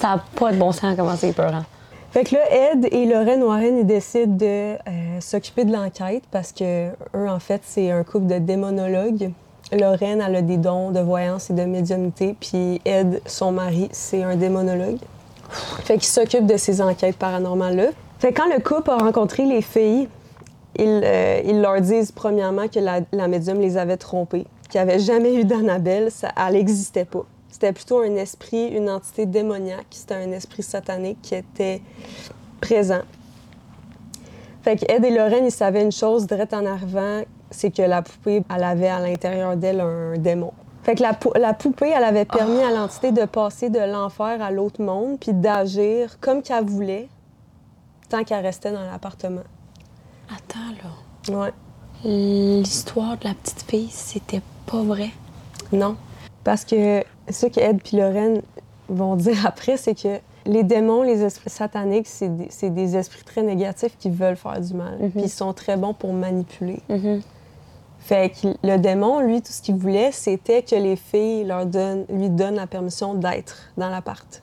ça 0.00 0.08
n'a 0.08 0.24
pas 0.34 0.52
de 0.52 0.56
bon 0.56 0.72
sens 0.72 0.92
à 0.92 0.96
commencer 0.96 1.28
épeurant. 1.28 1.62
Fait 2.10 2.24
que 2.24 2.34
là, 2.34 2.72
Ed 2.72 2.88
et 2.90 3.06
Lorraine 3.06 3.42
Warren, 3.42 3.78
ils 3.78 3.86
décident 3.86 4.34
de 4.34 4.44
euh, 4.46 4.76
s'occuper 5.20 5.64
de 5.64 5.72
l'enquête 5.72 6.24
parce 6.30 6.52
que 6.52 6.88
eux, 7.14 7.28
en 7.28 7.38
fait, 7.38 7.60
c'est 7.64 7.90
un 7.90 8.02
couple 8.02 8.26
de 8.26 8.38
démonologues. 8.38 9.30
Lorraine, 9.72 10.24
elle 10.26 10.34
a 10.36 10.42
des 10.42 10.56
dons 10.56 10.90
de 10.90 11.00
voyance 11.00 11.50
et 11.50 11.52
de 11.52 11.62
médiumnité, 11.62 12.34
puis 12.40 12.80
Ed, 12.84 13.20
son 13.26 13.52
mari, 13.52 13.88
c'est 13.92 14.24
un 14.24 14.34
démonologue. 14.34 14.98
Fait 15.84 15.94
qu'ils 15.94 16.04
s'occupent 16.04 16.46
de 16.46 16.56
ces 16.56 16.80
enquêtes 16.80 17.16
paranormales-là. 17.16 17.90
Fait 18.18 18.32
que 18.32 18.40
quand 18.40 18.48
le 18.52 18.60
couple 18.60 18.90
a 18.90 18.96
rencontré 18.96 19.44
les 19.44 19.62
filles, 19.62 20.08
ils, 20.76 21.02
euh, 21.04 21.42
ils 21.44 21.60
leur 21.60 21.80
disent 21.80 22.10
premièrement 22.10 22.66
que 22.66 22.80
la, 22.80 23.00
la 23.12 23.28
médium 23.28 23.60
les 23.60 23.76
avait 23.76 23.96
trompées, 23.96 24.46
qu'il 24.68 24.82
n'y 24.82 24.90
avait 24.90 24.98
jamais 24.98 25.34
eu 25.34 25.44
d'Annabelle, 25.44 26.10
ça, 26.10 26.30
elle 26.36 26.54
n'existait 26.54 27.04
pas. 27.04 27.24
C'était 27.50 27.72
plutôt 27.72 28.00
un 28.00 28.16
esprit, 28.16 28.68
une 28.68 28.88
entité 28.88 29.26
démoniaque, 29.26 29.86
c'était 29.90 30.14
un 30.14 30.32
esprit 30.32 30.62
satanique 30.62 31.18
qui 31.20 31.34
était 31.34 31.82
présent. 32.60 33.02
Fait 34.62 34.76
que 34.76 34.90
Ed 34.90 35.04
et 35.04 35.10
Lorraine, 35.10 35.46
ils 35.46 35.52
savaient 35.52 35.82
une 35.82 35.92
chose 35.92 36.26
direct 36.26 36.54
en 36.54 36.64
arrivant, 36.66 37.22
c'est 37.50 37.70
que 37.70 37.82
la 37.82 38.02
poupée, 38.02 38.42
elle 38.54 38.64
avait 38.64 38.88
à 38.88 39.00
l'intérieur 39.00 39.56
d'elle 39.56 39.80
un 39.80 40.16
démon. 40.16 40.52
Fait 40.82 40.94
que 40.94 41.02
la, 41.02 41.18
la 41.38 41.52
poupée, 41.52 41.92
elle 41.94 42.04
avait 42.04 42.24
permis 42.24 42.62
à 42.62 42.70
l'entité 42.70 43.12
de 43.12 43.24
passer 43.24 43.68
de 43.68 43.80
l'enfer 43.80 44.40
à 44.40 44.50
l'autre 44.50 44.82
monde, 44.82 45.18
puis 45.18 45.32
d'agir 45.34 46.18
comme 46.20 46.42
qu'elle 46.42 46.64
voulait, 46.64 47.08
tant 48.08 48.24
qu'elle 48.24 48.44
restait 48.44 48.72
dans 48.72 48.84
l'appartement. 48.90 49.42
Attends, 50.28 50.72
là. 51.28 51.36
Ouais. 51.36 51.52
L'histoire 52.04 53.18
de 53.18 53.24
la 53.24 53.34
petite 53.34 53.62
fille, 53.62 53.90
c'était 53.90 54.40
pas 54.66 54.82
vrai? 54.82 55.10
Non. 55.72 55.96
Parce 56.50 56.64
que 56.64 57.04
ce 57.30 57.46
que 57.46 57.60
Ed 57.60 57.80
puis 57.80 57.96
Lorraine 57.96 58.42
vont 58.88 59.14
dire 59.14 59.46
après, 59.46 59.76
c'est 59.76 59.94
que 59.94 60.18
les 60.46 60.64
démons, 60.64 61.02
les 61.04 61.22
esprits 61.22 61.48
sataniques, 61.48 62.08
c'est 62.08 62.74
des, 62.74 62.96
esprits 62.96 63.22
très 63.22 63.44
négatifs 63.44 63.96
qui 63.96 64.10
veulent 64.10 64.34
faire 64.34 64.60
du 64.60 64.74
mal. 64.74 64.98
Puis 65.12 65.26
ils 65.26 65.30
sont 65.30 65.52
très 65.52 65.76
bons 65.76 65.94
pour 65.94 66.12
manipuler. 66.12 66.80
Fait 68.00 68.32
que 68.32 68.48
le 68.64 68.78
démon, 68.78 69.20
lui, 69.20 69.42
tout 69.42 69.52
ce 69.52 69.62
qu'il 69.62 69.76
voulait, 69.76 70.10
c'était 70.10 70.64
que 70.64 70.74
les 70.74 70.96
filles 70.96 71.44
leur 71.44 71.66
donnent, 71.66 72.04
lui 72.08 72.30
donnent 72.30 72.56
la 72.56 72.66
permission 72.66 73.14
d'être 73.14 73.70
dans 73.76 73.88
l'appart. 73.88 74.42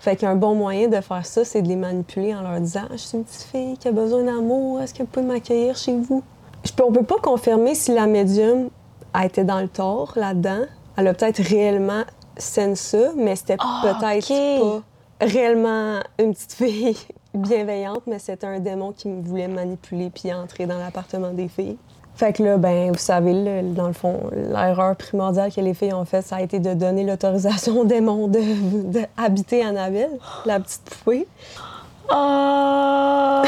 Fait 0.00 0.16
qu'un 0.16 0.34
bon 0.34 0.56
moyen 0.56 0.88
de 0.88 1.00
faire 1.00 1.24
ça, 1.24 1.44
c'est 1.44 1.62
de 1.62 1.68
les 1.68 1.76
manipuler 1.76 2.34
en 2.34 2.42
leur 2.42 2.58
disant 2.60 2.88
Je 2.90 2.96
suis 2.96 3.18
une 3.18 3.24
petite 3.24 3.42
fille 3.42 3.78
qui 3.78 3.86
a 3.86 3.92
besoin 3.92 4.24
d'amour, 4.24 4.80
est-ce 4.80 4.92
que 4.92 5.04
vous 5.04 5.08
pouvez 5.08 5.26
m'accueillir 5.26 5.76
chez 5.76 5.96
vous? 5.96 6.24
Je 6.64 6.72
peux, 6.72 6.82
on 6.82 6.90
peut 6.90 7.04
pas 7.04 7.20
confirmer 7.22 7.76
si 7.76 7.94
la 7.94 8.08
médium 8.08 8.68
a 9.14 9.26
été 9.26 9.44
dans 9.44 9.60
le 9.60 9.68
tort 9.68 10.14
là-dedans. 10.16 10.64
Elle 10.96 11.08
a 11.08 11.14
peut-être 11.14 11.42
réellement 11.42 12.04
scène 12.36 12.76
ça, 12.76 13.12
mais 13.16 13.36
c'était 13.36 13.56
Ah, 13.58 13.82
peut-être 13.82 14.28
pas 14.60 14.82
réellement 15.20 16.00
une 16.18 16.34
petite 16.34 16.52
fille 16.52 16.96
bienveillante, 17.34 18.02
mais 18.06 18.18
c'était 18.18 18.46
un 18.46 18.60
démon 18.60 18.92
qui 18.92 19.08
me 19.08 19.22
voulait 19.22 19.48
manipuler 19.48 20.10
puis 20.10 20.32
entrer 20.32 20.66
dans 20.66 20.78
l'appartement 20.78 21.30
des 21.30 21.48
filles. 21.48 21.76
Fait 22.14 22.32
que 22.32 22.42
là, 22.42 22.56
ben, 22.56 22.92
vous 22.92 22.98
savez, 22.98 23.34
là, 23.34 23.62
dans 23.62 23.88
le 23.88 23.92
fond, 23.92 24.30
l'erreur 24.32 24.96
primordiale 24.96 25.52
que 25.52 25.60
les 25.60 25.74
filles 25.74 25.92
ont 25.92 26.06
faite, 26.06 26.24
ça 26.24 26.36
a 26.36 26.40
été 26.40 26.60
de 26.60 26.72
donner 26.72 27.04
l'autorisation 27.04 27.80
au 27.80 27.84
démon 27.84 28.26
de, 28.28 28.90
de 28.90 29.00
habiter 29.18 29.62
Annabelle, 29.62 30.18
la 30.46 30.58
petite 30.58 30.82
poupée. 30.84 31.26
Ah 32.08 33.42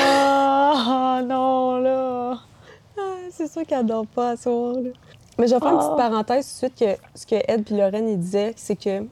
non, 1.24 1.78
là. 1.78 2.38
Ah, 2.98 3.02
c'est 3.30 3.50
sûr 3.50 3.62
qu'elle 3.66 3.86
dort 3.86 4.06
pas 4.06 4.32
à 4.32 4.36
soir. 4.36 4.74
Là. 4.74 4.90
Mais 5.38 5.46
je 5.46 5.54
vais 5.54 5.60
faire 5.60 5.72
une 5.72 5.78
petite 5.78 5.96
parenthèse 5.96 6.46
tout 6.60 6.66
de 6.66 6.72
suite 6.72 6.78
que 6.78 7.18
ce 7.18 7.26
que 7.26 7.36
Ed 7.46 7.64
puis 7.64 7.76
Lorraine 7.76 8.08
ils 8.08 8.18
disaient, 8.18 8.52
c'est 8.56 8.76
que 8.76 9.04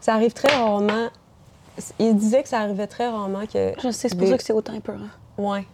ça 0.00 0.14
arrive 0.14 0.32
très 0.32 0.54
rarement. 0.56 1.08
Ils 1.98 2.16
disaient 2.16 2.42
que 2.42 2.48
ça 2.48 2.58
arrivait 2.58 2.86
très 2.88 3.08
rarement 3.08 3.46
que. 3.46 3.72
Je 3.82 3.90
sais, 3.90 4.08
c'est 4.08 4.16
pour 4.16 4.24
des- 4.26 4.30
ça 4.32 4.36
que 4.38 4.42
c'est 4.44 4.52
autant 4.52 4.74
épeurant. 4.74 4.98
Ouais. 5.38 5.64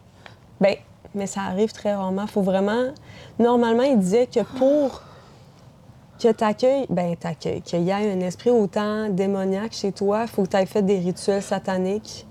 Ben, 0.60 0.76
mais 1.14 1.26
ça 1.26 1.40
arrive 1.42 1.72
très 1.72 1.94
rarement. 1.94 2.26
Faut 2.26 2.42
vraiment. 2.42 2.92
Normalement, 3.38 3.82
il 3.84 3.98
disait 3.98 4.26
que 4.26 4.40
pour 4.58 5.02
que 6.22 6.30
t'accueilles, 6.32 6.86
ben 6.90 7.16
t'accueilles, 7.16 7.62
qu'il 7.62 7.82
y 7.82 7.90
ait 7.90 8.12
un 8.12 8.20
esprit 8.20 8.50
autant 8.50 9.08
démoniaque 9.08 9.72
chez 9.72 9.92
toi, 9.92 10.26
faut 10.26 10.42
que 10.42 10.48
tu 10.48 10.56
aies 10.56 10.66
fait 10.66 10.82
des 10.82 10.98
rituels 10.98 11.42
sataniques. 11.42 12.26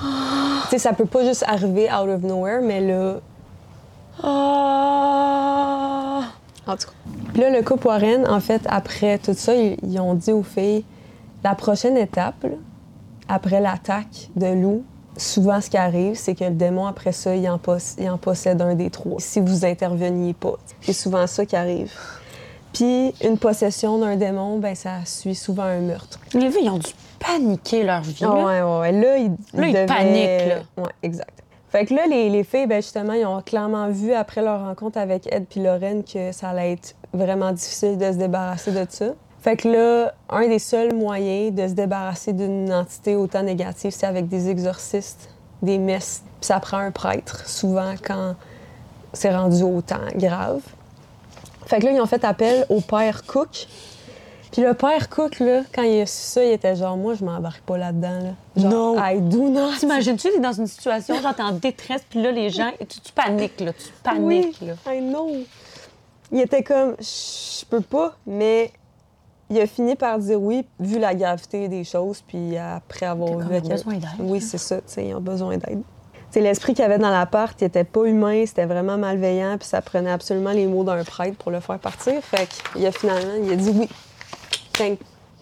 tu 0.00 0.06
sais, 0.70 0.78
ça 0.78 0.92
peut 0.94 1.04
pas 1.06 1.24
juste 1.24 1.44
arriver 1.46 1.88
out 1.92 2.08
of 2.08 2.22
nowhere, 2.22 2.60
mais 2.62 2.80
là. 2.80 3.16
Ah. 4.22 5.47
En 6.68 6.76
tout 6.76 6.86
cas. 6.86 6.92
Puis 7.32 7.42
là, 7.42 7.50
le 7.50 7.62
couple 7.62 7.86
Warren, 7.88 8.26
en 8.28 8.40
fait, 8.40 8.62
après 8.68 9.18
tout 9.18 9.34
ça, 9.34 9.54
ils, 9.54 9.76
ils 9.82 9.98
ont 9.98 10.14
dit 10.14 10.30
aux 10.32 10.42
filles 10.44 10.84
la 11.42 11.54
prochaine 11.54 11.96
étape, 11.96 12.42
là, 12.44 12.50
après 13.28 13.60
l'attaque 13.60 14.28
de 14.36 14.46
loup, 14.46 14.84
souvent 15.16 15.60
ce 15.60 15.68
qui 15.70 15.76
arrive, 15.76 16.14
c'est 16.16 16.34
que 16.34 16.44
le 16.44 16.50
démon, 16.50 16.86
après 16.86 17.12
ça, 17.12 17.34
il 17.34 17.48
en, 17.48 17.58
poss- 17.58 17.96
il 17.98 18.08
en 18.10 18.18
possède 18.18 18.60
un 18.62 18.74
des 18.74 18.90
trois, 18.90 19.18
si 19.20 19.40
vous 19.40 19.64
interveniez 19.64 20.34
pas. 20.34 20.54
C'est 20.80 20.92
souvent 20.92 21.26
ça 21.26 21.44
qui 21.46 21.56
arrive. 21.56 21.92
Puis 22.72 23.12
une 23.24 23.38
possession 23.38 23.98
d'un 23.98 24.16
démon, 24.16 24.58
ben 24.58 24.74
ça 24.74 25.04
suit 25.04 25.34
souvent 25.34 25.62
un 25.64 25.80
meurtre. 25.80 26.20
Les 26.34 26.50
filles, 26.50 26.64
ils 26.64 26.70
ont 26.70 26.78
dû 26.78 26.90
paniquer 27.18 27.82
leur 27.82 28.02
vie. 28.02 28.16
Ah 28.22 28.26
là. 28.26 28.34
ouais, 28.34 28.62
ouais, 28.62 28.78
ouais. 28.80 28.92
Là, 28.92 29.16
ils, 29.16 29.30
Là, 29.58 29.66
ils 29.68 29.72
devaient- 29.74 29.86
paniquent, 29.86 30.48
là. 30.48 30.82
Ouais, 30.82 30.90
exact. 31.02 31.37
Fait 31.70 31.84
que 31.84 31.94
là, 31.94 32.06
les, 32.06 32.30
les 32.30 32.44
filles, 32.44 32.66
ben 32.66 32.80
justement, 32.80 33.12
ils 33.12 33.26
ont 33.26 33.42
clairement 33.42 33.90
vu 33.90 34.12
après 34.14 34.40
leur 34.42 34.64
rencontre 34.64 34.98
avec 34.98 35.32
Ed 35.32 35.46
puis 35.48 35.60
Lorraine 35.60 36.02
que 36.02 36.32
ça 36.32 36.48
allait 36.48 36.72
être 36.72 36.94
vraiment 37.12 37.52
difficile 37.52 37.98
de 37.98 38.10
se 38.10 38.16
débarrasser 38.16 38.72
de 38.72 38.86
ça. 38.88 39.06
Fait 39.40 39.56
que 39.56 39.68
là, 39.68 40.14
un 40.30 40.48
des 40.48 40.58
seuls 40.58 40.94
moyens 40.94 41.54
de 41.54 41.68
se 41.68 41.72
débarrasser 41.72 42.32
d'une 42.32 42.72
entité 42.72 43.16
autant 43.16 43.42
négative, 43.42 43.92
c'est 43.92 44.06
avec 44.06 44.28
des 44.28 44.48
exorcistes, 44.48 45.30
des 45.62 45.78
messes. 45.78 46.22
Puis 46.40 46.46
ça 46.46 46.58
prend 46.58 46.78
un 46.78 46.90
prêtre, 46.90 47.48
souvent 47.48 47.94
quand 48.02 48.34
c'est 49.12 49.34
rendu 49.34 49.62
autant 49.62 50.06
grave. 50.16 50.60
Fait 51.66 51.80
que 51.80 51.84
là, 51.84 51.92
ils 51.92 52.00
ont 52.00 52.06
fait 52.06 52.24
appel 52.24 52.64
au 52.68 52.80
père 52.80 53.24
Cook. 53.26 53.66
Puis 54.52 54.62
le 54.62 54.74
père 54.74 55.08
Cook, 55.08 55.40
là, 55.40 55.62
quand 55.74 55.82
il 55.82 56.00
a 56.00 56.06
su 56.06 56.22
ça, 56.22 56.44
il 56.44 56.52
était 56.52 56.74
genre, 56.74 56.96
moi, 56.96 57.14
je 57.14 57.24
m'embarque 57.24 57.60
pas 57.62 57.76
là-dedans. 57.76 58.20
Là. 58.22 58.62
Genre, 58.62 58.70
Non. 58.70 59.04
I 59.04 59.20
do 59.20 59.48
not. 59.50 59.72
T'imagines-tu, 59.78 60.30
t'es 60.30 60.40
dans 60.40 60.52
une 60.52 60.66
situation, 60.66 61.20
genre, 61.20 61.34
t'es 61.34 61.42
en 61.42 61.52
détresse, 61.52 62.02
puis 62.08 62.22
là, 62.22 62.32
les 62.32 62.50
gens, 62.50 62.70
tu, 62.80 63.00
tu 63.00 63.12
paniques, 63.12 63.60
là. 63.60 63.72
Tu 63.72 63.88
paniques, 64.02 64.56
Oui, 64.60 64.68
là. 64.68 64.94
I 64.94 65.00
know. 65.00 65.30
Il 66.32 66.40
était 66.40 66.62
comme, 66.62 66.94
je 67.00 67.64
peux 67.66 67.80
pas, 67.80 68.14
mais 68.26 68.70
il 69.50 69.58
a 69.60 69.66
fini 69.66 69.96
par 69.96 70.18
dire 70.18 70.40
oui, 70.40 70.66
vu 70.78 70.98
la 70.98 71.14
gravité 71.14 71.68
des 71.68 71.84
choses, 71.84 72.22
puis 72.26 72.56
après 72.58 73.06
avoir 73.06 73.38
vu 73.38 73.56
ils 73.56 73.64
ont 73.64 73.68
besoin 73.68 73.94
d'aide. 73.94 74.10
Oui, 74.18 74.40
c'est 74.40 74.58
ça, 74.58 74.76
tu 74.76 74.82
sais, 74.86 75.06
ils 75.06 75.14
ont 75.14 75.20
besoin 75.20 75.56
d'aide. 75.56 75.82
Sais, 76.30 76.40
l'esprit 76.42 76.74
qu'il 76.74 76.82
y 76.82 76.84
avait 76.84 76.98
dans 76.98 77.08
l'appart, 77.08 77.58
il 77.62 77.64
était 77.64 77.84
pas 77.84 78.04
humain, 78.04 78.44
c'était 78.46 78.66
vraiment 78.66 78.98
malveillant, 78.98 79.56
puis 79.56 79.66
ça 79.66 79.80
prenait 79.80 80.10
absolument 80.10 80.52
les 80.52 80.66
mots 80.66 80.84
d'un 80.84 81.02
prêtre 81.02 81.38
pour 81.38 81.50
le 81.50 81.60
faire 81.60 81.78
partir. 81.78 82.22
Fait 82.22 82.46
qu'il 82.74 82.84
a 82.84 82.92
finalement, 82.92 83.32
il 83.42 83.52
a 83.52 83.56
dit 83.56 83.72
oui. 83.74 83.88
Thank, 84.78 85.00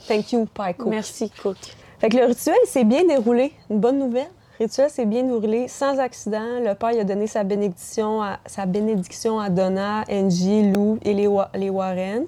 thank 0.08 0.32
you, 0.32 0.46
Cook. 0.54 0.86
Merci, 0.86 1.30
Cook. 1.30 1.56
Fait 1.98 2.08
que 2.08 2.16
le 2.16 2.24
rituel 2.24 2.56
s'est 2.66 2.84
bien 2.84 3.04
déroulé. 3.06 3.52
Une 3.70 3.78
bonne 3.80 3.98
nouvelle. 3.98 4.28
Le 4.58 4.64
rituel 4.64 4.88
s'est 4.90 5.04
bien 5.06 5.22
déroulé 5.22 5.68
sans 5.68 5.98
accident. 5.98 6.60
Le 6.64 6.74
père 6.74 6.92
il 6.92 7.00
a 7.00 7.04
donné 7.04 7.26
sa 7.26 7.44
bénédiction 7.44 8.22
à, 8.22 8.38
sa 8.46 8.64
bénédiction 8.66 9.38
à 9.38 9.50
Donna, 9.50 10.04
Angie, 10.10 10.70
Lou 10.72 10.98
et 11.02 11.12
les, 11.14 11.26
Wa- 11.26 11.50
les 11.54 11.68
Warren, 11.70 12.24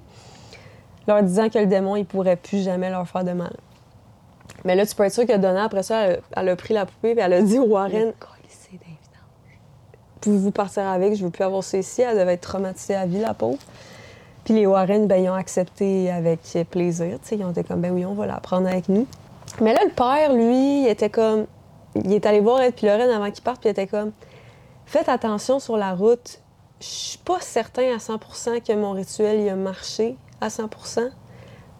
leur 1.07 1.23
disant 1.23 1.49
que 1.49 1.59
le 1.59 1.67
démon 1.67 1.97
il 1.97 2.05
pourrait 2.05 2.37
plus 2.37 2.63
jamais 2.63 2.91
leur 2.91 3.09
faire 3.09 3.25
de 3.25 3.33
mal. 3.33 3.55
Mais 4.65 4.75
là, 4.75 4.85
tu 4.85 4.95
peux 4.95 5.05
être 5.05 5.13
sûr 5.15 5.25
que 5.27 5.37
Donna, 5.37 5.65
après 5.65 5.83
ça, 5.83 6.01
elle, 6.03 6.21
a- 6.35 6.41
elle 6.43 6.49
a 6.51 6.57
pris 6.57 6.75
la 6.75 6.85
poupée 6.85 7.13
et 7.13 7.19
elle 7.21 7.33
a 7.33 7.41
dit 7.43 7.59
aux 7.59 7.67
Warren 7.67 8.13
Pouvez-vous 10.21 10.51
partir 10.51 10.83
avec? 10.87 11.15
Je 11.15 11.25
veux 11.25 11.31
plus 11.31 11.45
avoir 11.45 11.63
ça 11.63 11.79
ici. 11.79 12.03
Elle 12.03 12.19
devait 12.19 12.35
être 12.35 12.41
traumatisée 12.43 12.95
à 12.97 13.07
vie, 13.07 13.21
la 13.21 13.35
pauvre. 13.35 13.59
Puis 14.49 14.55
les 14.55 14.67
Warren, 14.67 15.07
ben, 15.07 15.23
ils 15.23 15.29
ont 15.29 15.35
accepté 15.35 16.11
avec 16.11 16.41
plaisir. 16.71 17.19
Ils 17.31 17.45
ont 17.45 17.51
été 17.51 17.65
comme, 17.65 17.83
ben 17.83 17.93
oui, 17.93 18.07
on 18.07 18.15
va 18.15 18.25
la 18.25 18.41
prendre 18.41 18.67
avec 18.67 18.89
nous. 18.89 19.07
Mais 19.61 19.75
là, 19.75 19.81
le 19.85 19.91
père, 19.91 20.33
lui, 20.33 20.85
il 20.85 20.89
était 20.89 21.11
comme. 21.11 21.45
Il 21.95 22.15
est 22.15 22.25
allé 22.25 22.41
voir 22.41 22.63
Ed 22.63 22.73
puis 22.75 22.87
Lorraine 22.87 23.11
avant 23.11 23.31
qu'ils 23.31 23.45
partent, 23.45 23.61
puis 23.61 23.69
il 23.69 23.73
était 23.73 23.87
comme. 23.87 24.11
Faites 24.87 25.11
attention 25.11 25.59
sur 25.59 25.77
la 25.77 25.93
route. 25.93 26.41
Je 26.81 26.87
suis 26.87 27.19
pas 27.19 27.41
certain 27.41 27.93
à 27.93 27.99
100% 27.99 28.63
que 28.67 28.73
mon 28.73 28.93
rituel 28.93 29.47
a 29.51 29.55
marché 29.55 30.17
à 30.41 30.49
100 30.49 30.71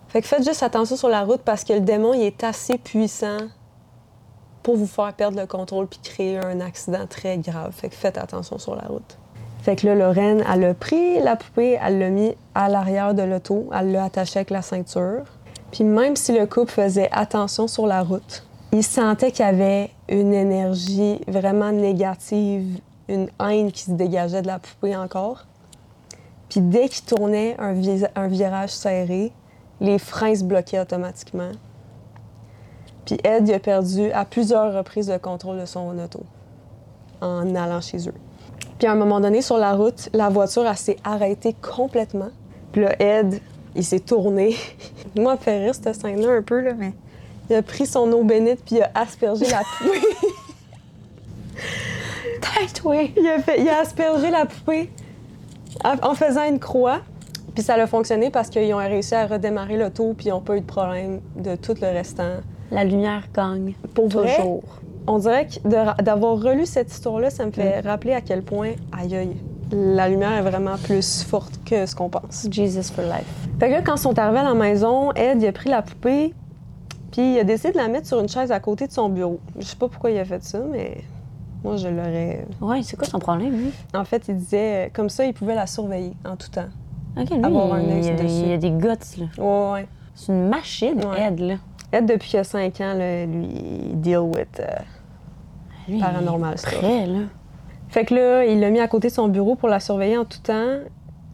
Fait 0.09 0.21
que 0.21 0.27
faites 0.27 0.45
juste 0.45 0.63
attention 0.63 0.97
sur 0.97 1.09
la 1.09 1.23
route 1.23 1.41
parce 1.41 1.65
que 1.65 1.73
le 1.73 1.81
démon, 1.81 2.13
il 2.13 2.25
est 2.25 2.45
assez 2.45 2.77
puissant 2.77 3.49
pour 4.63 4.77
vous 4.77 4.87
faire 4.87 5.15
perdre 5.15 5.41
le 5.41 5.47
contrôle 5.47 5.87
puis 5.87 6.01
créer 6.03 6.37
un 6.37 6.61
accident 6.61 7.07
très 7.07 7.39
grave. 7.39 7.73
Fait 7.73 7.89
que 7.89 7.95
faites 7.95 8.19
attention 8.19 8.59
sur 8.59 8.77
la 8.77 8.83
route. 8.83 9.17
Fait 9.69 9.77
que 9.77 9.87
là, 9.87 9.95
Lorraine, 9.95 10.43
elle 10.51 10.65
a 10.65 10.73
pris 10.73 11.21
la 11.21 11.37
poupée, 11.37 11.79
elle 11.85 11.99
l'a 11.99 12.09
mis 12.09 12.35
à 12.55 12.71
l'arrière 12.71 13.13
de 13.13 13.21
l'auto, 13.21 13.69
elle 13.79 13.93
l'a 13.93 14.05
attachée 14.05 14.39
avec 14.39 14.49
la 14.49 14.63
ceinture. 14.63 15.25
Puis 15.73 15.85
même 15.85 16.17
si 16.17 16.33
le 16.33 16.47
couple 16.47 16.73
faisait 16.73 17.11
attention 17.13 17.69
sur 17.69 17.87
la 17.87 18.03
route, 18.03 18.47
il 18.73 18.83
sentait 18.83 19.31
qu'il 19.31 19.45
y 19.45 19.49
avait 19.49 19.91
une 20.09 20.33
énergie 20.33 21.21
vraiment 21.29 21.71
négative, 21.71 22.81
une 23.09 23.29
haine 23.47 23.71
qui 23.71 23.83
se 23.83 23.91
dégageait 23.91 24.41
de 24.41 24.47
la 24.47 24.59
poupée 24.59 24.97
encore. 24.97 25.45
Puis 26.49 26.63
dès 26.63 26.89
qu'il 26.89 27.05
tournait 27.05 27.55
un, 27.59 27.75
vi- 27.75 28.09
un 28.17 28.29
virage 28.29 28.71
serré, 28.71 29.35
les 29.83 29.99
freins 29.99 30.35
se 30.35 30.45
bloquaient 30.45 30.81
automatiquement. 30.81 31.53
Puis 33.05 33.19
Ed 33.23 33.51
a 33.51 33.59
perdu 33.59 34.13
à 34.13 34.25
plusieurs 34.25 34.73
reprises 34.73 35.11
le 35.11 35.19
contrôle 35.19 35.61
de 35.61 35.67
son 35.67 35.99
auto 35.99 36.23
en 37.21 37.55
allant 37.55 37.83
chez 37.83 38.09
eux. 38.09 38.15
Puis 38.79 38.87
à 38.87 38.93
un 38.93 38.97
moment 38.97 39.21
donné, 39.21 39.43
sur 39.43 39.59
la 39.59 39.73
route, 39.75 40.09
la 40.13 40.29
voiture, 40.29 40.67
elle 40.67 40.77
s'est 40.77 40.97
arrêtée 41.05 41.55
complètement. 41.61 42.31
Puis 42.73 42.83
là, 42.83 42.95
Ed, 43.01 43.41
il 43.75 43.85
s'est 43.85 44.01
tourné. 44.01 44.55
Moi, 45.17 45.37
fait 45.37 45.59
rire 45.65 45.75
cette 45.75 45.95
scène-là 46.01 46.31
un 46.33 46.43
peu, 46.43 46.61
là, 46.61 46.73
mais 46.77 46.93
il 47.51 47.57
a 47.57 47.63
pris 47.63 47.87
son 47.87 48.11
eau 48.13 48.23
bénite 48.23 48.61
puis 48.65 48.77
il 48.77 48.83
a 48.83 48.91
aspergé 48.95 49.47
la 49.47 49.63
poupée. 49.79 50.01
Tête, 52.41 52.81
oui. 52.85 53.13
il, 53.17 53.29
a 53.29 53.39
fait- 53.41 53.61
il 53.61 53.69
a 53.69 53.81
aspergé 53.81 54.31
la 54.31 54.47
poupée 54.47 54.91
en 55.85 56.15
faisant 56.15 56.45
une 56.49 56.59
croix. 56.59 57.01
Puis 57.55 57.65
ça 57.65 57.75
a 57.75 57.87
fonctionné 57.89 58.31
parce 58.31 58.49
qu'ils 58.51 58.73
ont 58.73 58.77
réussi 58.79 59.15
à 59.17 59.27
redémarrer 59.27 59.77
l'auto 59.77 60.15
puis 60.17 60.27
ils 60.27 60.31
n'ont 60.31 60.41
pas 60.41 60.57
eu 60.57 60.61
de 60.61 60.67
problème 60.67 61.21
de 61.35 61.57
tout 61.57 61.75
le 61.81 61.89
restant. 61.89 62.35
La 62.71 62.85
lumière 62.85 63.25
gagne. 63.35 63.75
Pour 63.95 64.09
vrai, 64.09 64.37
Toujours. 64.37 64.63
On 65.09 65.19
dirait 65.19 65.47
que 65.47 65.67
de- 65.69 66.03
d'avoir 66.03 66.41
relu 66.41 66.67
cette 66.67 66.93
histoire-là, 66.93 67.31
ça 67.31 67.47
me 67.47 67.51
fait 67.51 67.81
rappeler 67.81 68.13
à 68.13 68.21
quel 68.21 68.43
point, 68.43 68.73
aïe 68.93 69.17
aïe, 69.17 69.37
la 69.73 70.09
lumière 70.09 70.33
est 70.33 70.43
vraiment 70.43 70.77
plus 70.77 71.23
forte 71.25 71.59
que 71.65 71.87
ce 71.87 71.95
qu'on 71.97 72.09
pense. 72.09 72.47
Jesus 72.51 72.93
for 72.95 73.05
life. 73.05 73.25
Fait 73.59 73.69
que 73.69 73.73
là, 73.73 73.83
quand 73.83 73.97
ils 73.97 74.01
sont 74.01 74.19
arrivés 74.19 74.39
à 74.41 74.45
la 74.45 74.55
maison, 74.55 75.13
Ed, 75.13 75.43
il 75.43 75.47
a 75.47 75.53
pris 75.53 75.71
la 75.71 75.83
poupée, 75.83 76.35
puis 77.11 77.35
il 77.35 77.39
a 77.39 77.45
décidé 77.45 77.73
de 77.73 77.79
la 77.79 77.89
mettre 77.89 78.07
sur 78.07 78.21
une 78.21 78.29
chaise 78.29 78.53
à 78.53 78.61
côté 78.61 78.87
de 78.87 78.93
son 78.93 79.09
bureau. 79.09 79.41
Je 79.59 79.65
sais 79.67 79.77
pas 79.77 79.89
pourquoi 79.89 80.11
il 80.11 80.19
a 80.19 80.25
fait 80.25 80.43
ça, 80.45 80.59
mais 80.71 80.99
moi, 81.65 81.77
je 81.77 81.89
l'aurais... 81.89 82.47
Ouais, 82.61 82.83
c'est 82.83 82.97
quoi 82.97 83.07
son 83.07 83.19
problème, 83.19 83.53
lui? 83.53 83.71
En 83.95 84.05
fait, 84.05 84.25
il 84.29 84.37
disait, 84.37 84.87
euh, 84.87 84.89
comme 84.93 85.09
ça, 85.09 85.25
il 85.25 85.33
pouvait 85.35 85.55
la 85.55 85.67
surveiller 85.67 86.13
en 86.25 86.37
tout 86.37 86.49
temps. 86.51 86.69
Ok, 87.21 87.31
lui, 87.31 87.45
Avoir 87.45 87.73
un 87.75 87.81
il, 87.81 88.05
y 88.05 88.09
a- 88.11 88.13
dessus. 88.15 88.27
il 88.43 88.49
y 88.49 88.53
a 88.53 88.59
des 88.59 88.71
guts, 88.71 88.87
là. 88.87 89.27
Ouais, 89.39 89.73
ouais. 89.73 89.89
C'est 90.15 90.33
une 90.33 90.49
machine, 90.49 91.01
Ouais. 91.05 91.27
Ed, 91.29 91.41
là. 91.41 91.55
Ed, 91.93 92.07
depuis 92.07 92.29
qu'il 92.31 92.39
a 92.39 92.45
5 92.45 92.81
ans, 92.83 92.95
là, 92.95 93.25
lui, 93.27 93.49
il 93.91 94.01
deal 94.01 94.19
with... 94.19 94.61
euh, 94.61 94.65
Lui, 95.89 95.99
Paranormal 95.99 96.55
il 96.57 96.61
est 96.61 96.79
prêt, 96.79 97.07
là. 97.07 97.19
Fait 97.89 98.05
que 98.05 98.15
là, 98.15 98.45
il 98.45 98.61
l'a 98.61 98.71
mis 98.71 98.81
à 98.81 98.89
côté 98.89 99.09
de 99.09 99.13
son 99.13 99.29
bureau 99.29 99.55
pour 99.55 99.69
la 99.69 99.81
surveiller 99.81 100.19
en 100.19 100.25
tout 100.25 100.41
temps, 100.41 100.79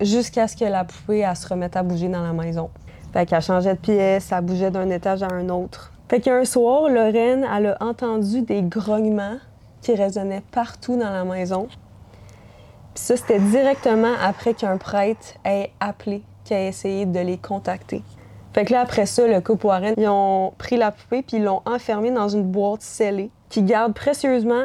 jusqu'à 0.01 0.47
ce 0.47 0.57
que 0.57 0.65
la 0.65 0.85
poupée 0.85 1.19
elle, 1.19 1.37
se 1.37 1.49
remette 1.49 1.77
à 1.77 1.83
bouger 1.83 2.09
dans 2.09 2.23
la 2.23 2.33
maison. 2.33 2.71
Fait 3.13 3.27
qu'elle 3.27 3.43
changeait 3.43 3.75
de 3.75 3.79
pièce, 3.79 4.31
elle 4.33 4.45
bougeait 4.45 4.71
d'un 4.71 4.89
étage 4.91 5.23
à 5.23 5.29
un 5.29 5.49
autre. 5.49 5.93
Fait 6.09 6.21
qu'un 6.21 6.45
soir, 6.45 6.89
Lorraine, 6.89 7.47
elle 7.57 7.67
a 7.67 7.77
entendu 7.81 8.43
des 8.43 8.63
grognements 8.63 9.37
qui 9.83 9.95
résonnaient 9.95 10.43
partout 10.53 10.97
dans 10.97 11.11
la 11.11 11.25
maison. 11.25 11.67
Puis 12.95 13.05
ça, 13.05 13.17
c'était 13.17 13.41
directement 13.41 14.13
après 14.23 14.55
qu'un 14.55 14.77
prêtre 14.77 15.35
ait 15.45 15.71
appelé, 15.81 16.23
qui 16.45 16.55
a 16.55 16.69
essayé 16.69 17.07
de 17.07 17.19
les 17.19 17.39
contacter. 17.39 18.03
Fait 18.53 18.65
que 18.65 18.73
là, 18.73 18.81
après 18.81 19.07
ça, 19.07 19.27
le 19.27 19.41
couple 19.41 19.67
Warren, 19.67 19.95
ils 19.97 20.09
ont 20.09 20.53
pris 20.57 20.77
la 20.77 20.93
poupée 20.93 21.23
puis 21.23 21.39
ils 21.39 21.45
l'ont 21.45 21.63
enfermée 21.67 22.13
dans 22.13 22.29
une 22.29 22.45
boîte 22.45 22.83
scellée 22.83 23.31
qu'ils 23.55 23.67
gardent 23.67 23.95
précieusement 23.95 24.65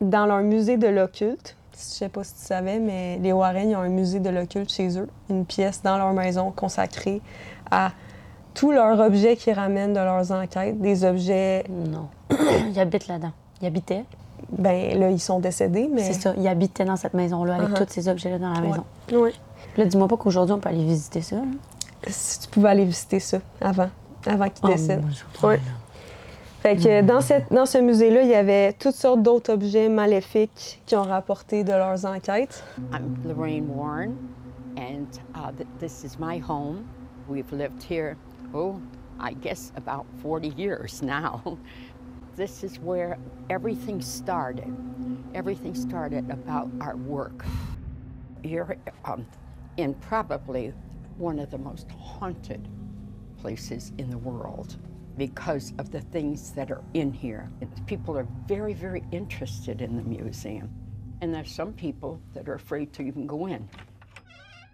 dans 0.00 0.24
leur 0.26 0.38
musée 0.40 0.78
de 0.78 0.88
l'occulte. 0.88 1.54
Je 1.74 1.78
sais 1.82 2.08
pas 2.08 2.24
si 2.24 2.34
tu 2.34 2.40
savais, 2.40 2.78
mais 2.78 3.18
les 3.22 3.32
Warren, 3.32 3.68
ils 3.70 3.76
ont 3.76 3.80
un 3.80 3.88
musée 3.88 4.20
de 4.20 4.30
l'occulte 4.30 4.72
chez 4.72 4.98
eux. 4.98 5.08
Une 5.30 5.44
pièce 5.44 5.82
dans 5.82 5.98
leur 5.98 6.12
maison 6.14 6.50
consacrée 6.50 7.20
à 7.70 7.90
tous 8.54 8.72
leurs 8.72 8.98
objets 9.00 9.36
qui 9.36 9.52
ramènent 9.52 9.92
de 9.92 9.98
leurs 10.00 10.30
enquêtes. 10.32 10.80
Des 10.80 11.04
objets, 11.04 11.64
Non. 11.68 12.08
il 12.70 12.78
habite 12.80 13.06
là-dedans. 13.06 13.32
Il 13.60 13.66
habitait. 13.66 14.04
ben 14.50 14.98
là, 14.98 15.10
ils 15.10 15.20
sont 15.20 15.38
décédés, 15.38 15.88
mais... 15.92 16.02
C'est 16.02 16.20
ça. 16.20 16.34
Il 16.36 16.46
habitait 16.48 16.84
dans 16.84 16.96
cette 16.96 17.14
maison-là 17.14 17.56
avec 17.56 17.68
Uh-huh. 17.70 17.86
tous 17.86 17.92
ces 17.92 18.08
objets-là 18.08 18.38
dans 18.38 18.52
la 18.52 18.60
Ouais. 18.60 18.68
maison. 18.68 18.84
Ouais. 19.12 19.32
Là, 19.76 19.84
dis-moi 19.84 20.08
pas 20.08 20.16
qu'aujourd'hui, 20.16 20.54
on 20.54 20.58
peut 20.58 20.68
aller 20.70 20.84
visiter 20.84 21.20
ça. 21.22 21.36
là. 21.36 21.42
Si 22.08 22.40
tu 22.40 22.48
pouvais 22.48 22.70
aller 22.70 22.84
visiter 22.84 23.20
ça 23.20 23.38
avant, 23.60 23.88
avant 24.26 24.48
qu'ils 24.48 24.64
Oh, 24.64 24.68
décèdent. 24.68 25.04
Ouais. 25.42 25.60
Fait 26.62 26.76
que 26.76 27.02
dans, 27.02 27.20
cette, 27.20 27.52
dans 27.52 27.66
ce 27.66 27.78
musée-là, 27.78 28.22
il 28.22 28.28
y 28.28 28.36
avait 28.36 28.72
toutes 28.72 28.94
sortes 28.94 29.20
d'autres 29.20 29.52
objets 29.52 29.88
maléfiques 29.88 30.80
qui 30.86 30.94
ont 30.94 31.02
rapporté 31.02 31.64
de 31.64 31.72
leurs 31.72 32.06
enquêtes. 32.06 32.62
I'm 32.92 33.16
Lorraine 33.24 33.66
Warren, 33.66 34.14
and 34.76 35.08
uh, 35.34 35.50
th- 35.50 35.66
this 35.80 36.04
is 36.04 36.20
my 36.20 36.38
home. 36.38 36.84
We've 37.28 37.50
lived 37.50 37.82
here, 37.82 38.16
oh, 38.54 38.80
I 39.18 39.32
guess 39.32 39.72
about 39.74 40.06
40 40.22 40.50
years 40.50 41.02
now. 41.02 41.58
this 42.36 42.62
is 42.62 42.78
where 42.78 43.18
everything 43.50 44.00
started. 44.00 44.72
Everything 45.34 45.74
started 45.74 46.30
about 46.30 46.68
our 46.80 46.94
work. 46.94 47.44
You're 48.44 48.76
um, 49.04 49.26
in 49.78 49.94
probably 49.94 50.72
one 51.18 51.40
of 51.40 51.50
the 51.50 51.58
most 51.58 51.90
haunted 51.90 52.68
places 53.40 53.90
in 53.98 54.10
the 54.10 54.18
world 54.18 54.76
because 55.16 55.72
of 55.78 55.90
the 55.90 56.00
things 56.00 56.52
that 56.52 56.70
are 56.70 56.82
in 56.94 57.12
here. 57.12 57.50
People 57.86 58.16
are 58.16 58.26
very, 58.46 58.74
very 58.74 59.04
interested 59.12 59.82
in 59.82 59.96
the 59.96 60.02
museum. 60.02 60.70
And 61.20 61.34
there's 61.34 61.52
some 61.52 61.72
people 61.72 62.20
that 62.34 62.48
are 62.48 62.54
afraid 62.54 62.92
to 62.94 63.02
even 63.02 63.26
go 63.26 63.46
in. 63.46 63.68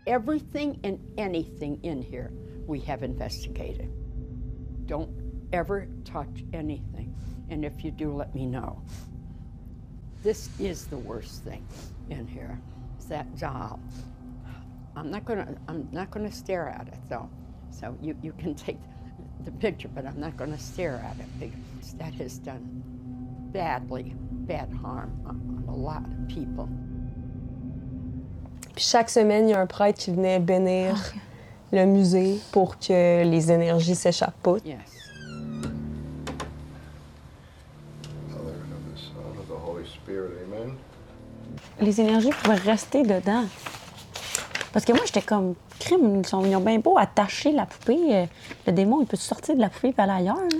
Everything 0.07 0.81
and 0.85 0.99
anything 1.19 1.79
in 1.83 2.01
here 2.01 2.33
we 2.67 2.81
have 2.81 3.03
investigated. 3.03 3.93
Don't 4.87 5.11
ever 5.53 5.89
touch 6.05 6.45
anything. 6.53 7.15
And 7.51 7.65
if 7.65 7.85
you 7.85 7.91
do, 7.91 8.13
let 8.13 8.35
me 8.35 8.47
know. 8.47 8.83
This 10.23 10.49
is 10.59 10.87
the 10.87 10.99
worst 10.99 11.45
thing 11.45 11.67
in 12.11 12.27
here. 12.27 12.59
Is 12.99 13.07
that 13.07 13.39
doll. 13.39 13.81
I'm 14.97 15.11
not 15.11 15.25
gonna 15.25 15.55
I'm 15.69 15.89
not 15.93 16.11
gonna 16.11 16.33
stare 16.33 16.69
at 16.69 16.89
it 16.89 16.99
though. 17.09 17.31
So 17.71 17.97
you, 18.03 18.17
you 18.23 18.33
can 18.33 18.55
take 18.55 18.79
the 19.45 19.51
picture, 19.53 19.89
but 19.95 20.05
I'm 20.05 20.21
not 20.21 20.37
gonna 20.37 20.59
stare 20.59 21.01
at 21.05 21.17
it 21.19 21.27
because 21.41 21.95
that 21.99 22.15
has 22.15 22.39
done 22.39 22.83
badly, 23.53 24.15
bad 24.47 24.71
harm 24.83 25.11
on, 25.27 25.65
on 25.67 25.75
a 25.75 25.77
lot 25.77 26.03
of 26.05 26.29
people. 26.29 26.69
Puis 28.75 28.85
chaque 28.85 29.11
semaine, 29.11 29.49
il 29.49 29.53
y 29.53 29.55
a 29.55 29.61
un 29.61 29.67
prêtre 29.67 29.99
qui 29.99 30.13
venait 30.13 30.39
bénir 30.39 30.95
le 31.73 31.85
musée 31.85 32.41
pour 32.53 32.79
que 32.79 33.25
les 33.25 33.51
énergies 33.51 33.95
s'échappent 33.95 34.41
pas. 34.43 34.57
Yes. 34.65 34.79
Father, 38.29 38.53
and 38.53 38.73
of 38.73 38.95
the 38.95 38.99
Son, 38.99 39.39
of 39.41 39.49
the 39.49 39.57
Holy 39.57 39.85
Spirit, 39.87 40.33
amen. 40.47 40.75
Les 41.81 42.01
énergies 42.01 42.31
pouvaient 42.43 42.57
rester 42.57 43.03
dedans. 43.03 43.45
Parce 44.73 44.85
que 44.85 44.93
moi, 44.93 45.03
j'étais 45.07 45.23
comme, 45.23 45.55
crime, 45.79 46.21
ils, 46.21 46.27
sont, 46.27 46.45
ils 46.45 46.55
ont 46.57 46.61
bien 46.61 46.79
beau 46.79 46.97
attacher 46.99 47.53
la 47.53 47.67
poupée. 47.67 47.99
euh, 48.13 48.27
Le 48.67 48.73
démon, 48.73 49.01
il 49.01 49.07
peut 49.07 49.17
sortir 49.17 49.55
de 49.57 49.61
la 49.61 49.69
poupée 49.69 49.95
et 49.97 50.01
aller 50.01 50.13
ailleurs. 50.13 50.37
là. 50.37 50.59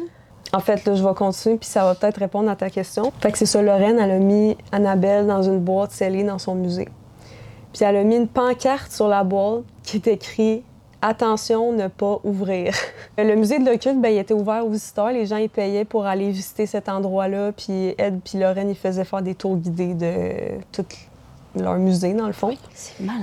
En 0.55 0.61
fait, 0.61 0.85
là, 0.87 0.95
je 0.95 1.05
vais 1.07 1.15
continuer, 1.15 1.57
puis 1.59 1.69
ça 1.69 1.85
va 1.85 1.95
peut-être 1.95 2.17
répondre 2.19 2.51
à 2.51 2.57
ta 2.57 2.71
question. 2.71 3.13
Fait 3.21 3.31
que 3.31 3.37
c'est 3.39 3.45
ça, 3.47 3.61
Lorraine, 3.61 3.99
elle 3.99 4.11
a 4.13 4.19
mis 4.19 4.57
Annabelle 4.73 5.27
dans 5.27 5.43
une 5.43 5.61
boîte 5.61 5.91
scellée 5.93 6.25
dans 6.25 6.39
son 6.39 6.55
musée. 6.55 6.89
Puis 7.75 7.85
elle 7.85 7.97
a 7.97 8.03
mis 8.03 8.17
une 8.17 8.29
pancarte 8.29 8.91
sur 8.91 9.09
la 9.09 9.25
boîte 9.25 9.65
qui 9.83 9.97
est 9.99 10.07
écrit 10.07 10.63
Attention, 11.03 11.73
ne 11.73 11.87
pas 11.87 12.19
ouvrir. 12.25 12.75
Le 13.19 13.37
musée 13.37 13.59
de 13.61 13.65
l'occulte, 13.71 14.01
ben, 14.01 14.09
il 14.09 14.19
était 14.19 14.35
ouvert 14.35 14.67
aux 14.67 14.71
visiteurs. 14.71 15.13
Les 15.13 15.27
gens, 15.27 15.37
ils 15.37 15.49
payaient 15.51 15.85
pour 15.85 16.07
aller 16.07 16.31
visiter 16.31 16.67
cet 16.67 16.89
endroit-là. 16.89 17.53
Puis 17.53 17.95
Ed 17.99 18.21
puis 18.25 18.39
Lorraine, 18.39 18.71
ils 18.71 18.75
faisaient 18.77 19.05
faire 19.05 19.23
des 19.23 19.35
tours 19.37 19.57
guidés 19.59 19.95
de 19.95 20.59
tout 20.73 20.85
leur 21.55 21.75
musée, 21.75 22.15
dans 22.15 22.27
le 22.27 22.33
fond. 22.33 22.53
C'est 22.75 22.99
malade. 22.99 23.23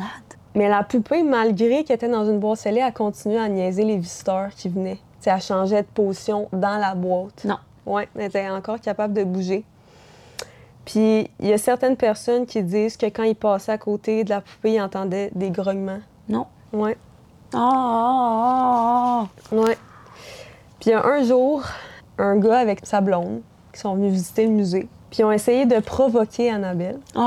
Mais 0.56 0.70
la 0.70 0.84
poupée, 0.84 1.22
malgré 1.24 1.84
qu'elle 1.84 1.96
était 1.98 2.08
dans 2.08 2.26
une 2.26 2.40
boîte 2.40 2.60
scellée, 2.60 2.82
elle 2.86 2.94
continuait 2.94 3.40
à 3.40 3.50
niaiser 3.50 3.84
les 3.84 3.98
visiteurs 3.98 4.50
qui 4.56 4.70
venaient. 4.70 5.00
T'sais, 5.20 5.30
elle 5.32 5.42
changeait 5.42 5.82
de 5.82 5.88
position 5.88 6.48
dans 6.54 6.78
la 6.78 6.96
boîte. 6.96 7.44
Non. 7.46 7.58
Oui, 7.86 8.04
elle 8.16 8.24
était 8.24 8.50
encore 8.50 8.80
capable 8.80 9.14
de 9.14 9.24
bouger. 9.24 9.64
Puis 10.86 11.30
il 11.40 11.48
y 11.48 11.54
a 11.54 11.58
certaines 11.58 11.98
personnes 11.98 12.46
qui 12.46 12.62
disent 12.64 12.96
que 12.98 13.08
quand 13.08 13.24
ils 13.24 13.36
passaient 13.36 13.72
à 13.74 13.78
côté 13.78 14.24
de 14.24 14.30
la 14.30 14.42
poupée, 14.42 14.74
ils 14.76 14.82
entendaient 14.82 15.32
des 15.36 15.50
grognements. 15.50 16.00
Non. 16.30 16.46
Oui, 16.74 16.92
Ah, 17.54 17.60
ah, 17.60 19.24
ah, 19.24 19.28
oui. 19.52 19.72
Puis 20.80 20.94
un 20.94 21.24
jour, 21.24 21.64
un 22.18 22.38
gars 22.38 22.60
avec 22.60 22.86
sa 22.86 23.02
blonde 23.02 23.42
qui 23.74 23.80
sont 23.80 23.96
venus 23.96 24.14
visiter 24.14 24.46
le 24.46 24.52
musée. 24.52 24.88
Puis 25.10 25.20
ils 25.20 25.24
ont 25.26 25.32
essayé 25.32 25.66
de 25.66 25.80
provoquer 25.80 26.50
Annabelle. 26.52 27.00
ah. 27.16 27.22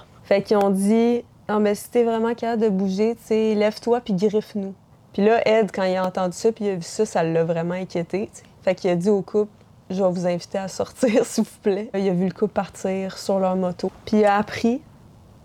Ah. 0.00 0.04
Fait 0.24 0.42
qu'ils 0.42 0.56
ont 0.56 0.70
dit 0.70 1.22
Ah, 1.46 1.58
mais 1.58 1.74
si 1.74 1.90
t'es 1.90 2.04
vraiment 2.04 2.34
capable 2.34 2.62
de 2.62 2.68
bouger, 2.70 3.16
tu 3.16 3.24
sais, 3.24 3.54
lève-toi 3.54 4.00
puis 4.00 4.14
griffe-nous. 4.14 4.74
Puis 5.12 5.24
là, 5.24 5.46
Ed, 5.46 5.70
quand 5.72 5.84
il 5.84 5.94
a 5.96 6.06
entendu 6.06 6.36
ça 6.36 6.50
puis 6.52 6.64
il 6.64 6.70
a 6.70 6.74
vu 6.74 6.82
ça, 6.82 7.04
ça 7.04 7.22
l'a 7.22 7.44
vraiment 7.44 7.74
inquiété. 7.74 8.30
tu 8.32 8.40
sais. 8.40 8.46
Fait 8.62 8.74
qu'il 8.74 8.90
a 8.90 8.96
dit 8.96 9.10
au 9.10 9.20
couple 9.20 9.52
Je 9.90 10.02
vais 10.02 10.10
vous 10.10 10.26
inviter 10.26 10.58
à 10.58 10.68
sortir, 10.68 11.24
s'il 11.26 11.44
vous 11.44 11.58
plaît. 11.62 11.90
Il 11.94 12.08
a 12.08 12.12
vu 12.12 12.26
le 12.26 12.32
couple 12.32 12.54
partir 12.54 13.18
sur 13.18 13.38
leur 13.38 13.56
moto. 13.56 13.92
Puis 14.06 14.18
il 14.18 14.24
a 14.24 14.38
appris, 14.38 14.80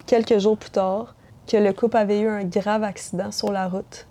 quelques 0.06 0.40
jours 0.40 0.58
plus 0.58 0.72
tard, 0.72 1.16
que 1.48 1.58
le 1.58 1.74
couple 1.74 1.98
avait 1.98 2.22
eu 2.22 2.30
un 2.30 2.46
grave 2.46 2.84
accident 2.84 3.32
sur 3.32 3.52
la 3.52 3.68
route. 3.68 4.08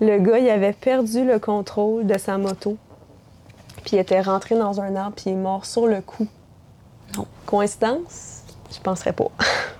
Le 0.00 0.18
gars, 0.18 0.38
il 0.38 0.48
avait 0.48 0.72
perdu 0.72 1.24
le 1.24 1.38
contrôle 1.38 2.06
de 2.06 2.18
sa 2.18 2.38
moto, 2.38 2.76
puis 3.84 3.96
il 3.96 3.98
était 3.98 4.20
rentré 4.20 4.56
dans 4.56 4.80
un 4.80 4.94
arbre, 4.96 5.16
puis 5.16 5.24
il 5.26 5.32
est 5.32 5.36
mort 5.36 5.66
sur 5.66 5.86
le 5.86 6.00
coup. 6.00 6.26
Non. 7.16 7.26
Coïncidence? 7.46 8.42
Je 8.72 8.80
penserais 8.80 9.12
pas. 9.12 9.30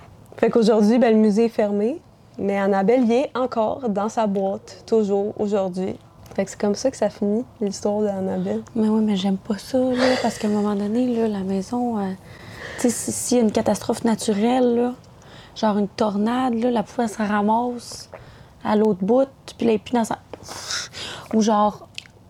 fait 0.45 0.51
qu'aujourd'hui, 0.51 0.99
ben, 0.99 1.11
le 1.11 1.19
musée 1.19 1.45
est 1.45 1.49
fermé, 1.49 1.99
mais 2.37 2.55
Annabelle 2.55 3.03
y 3.05 3.13
est 3.13 3.31
encore 3.35 3.89
dans 3.89 4.09
sa 4.09 4.27
boîte, 4.27 4.83
toujours 4.85 5.33
aujourd'hui. 5.39 5.95
Fait 6.35 6.45
que 6.45 6.51
c'est 6.51 6.59
comme 6.61 6.75
ça 6.75 6.91
que 6.91 6.97
ça 6.97 7.09
finit, 7.09 7.43
l'histoire 7.61 8.01
d'Annabelle. 8.01 8.61
Mais 8.75 8.87
oui, 8.87 9.01
mais 9.03 9.15
j'aime 9.15 9.37
pas 9.37 9.57
ça, 9.57 9.79
là, 9.79 10.15
parce 10.21 10.37
qu'à 10.37 10.47
un 10.47 10.51
moment 10.51 10.75
donné, 10.75 11.07
là, 11.15 11.27
la 11.27 11.39
maison, 11.39 11.97
euh, 11.97 12.11
tu 12.75 12.81
sais, 12.81 12.89
si- 12.91 13.11
s'il 13.11 13.37
y 13.37 13.39
a 13.39 13.43
une 13.43 13.51
catastrophe 13.51 14.03
naturelle, 14.03 14.75
là, 14.75 14.93
genre 15.55 15.79
une 15.79 15.87
tornade, 15.87 16.53
là, 16.53 16.69
la 16.69 16.83
poupée, 16.83 17.03
elle 17.03 17.09
se 17.09 17.17
ramasse 17.17 18.11
à 18.63 18.75
l'autre 18.75 19.03
bout, 19.03 19.27
puis 19.57 19.77
plus 19.79 19.93
dans 19.93 20.03
sa... 20.03 20.19
Ou 21.33 21.41
genre, 21.41 21.87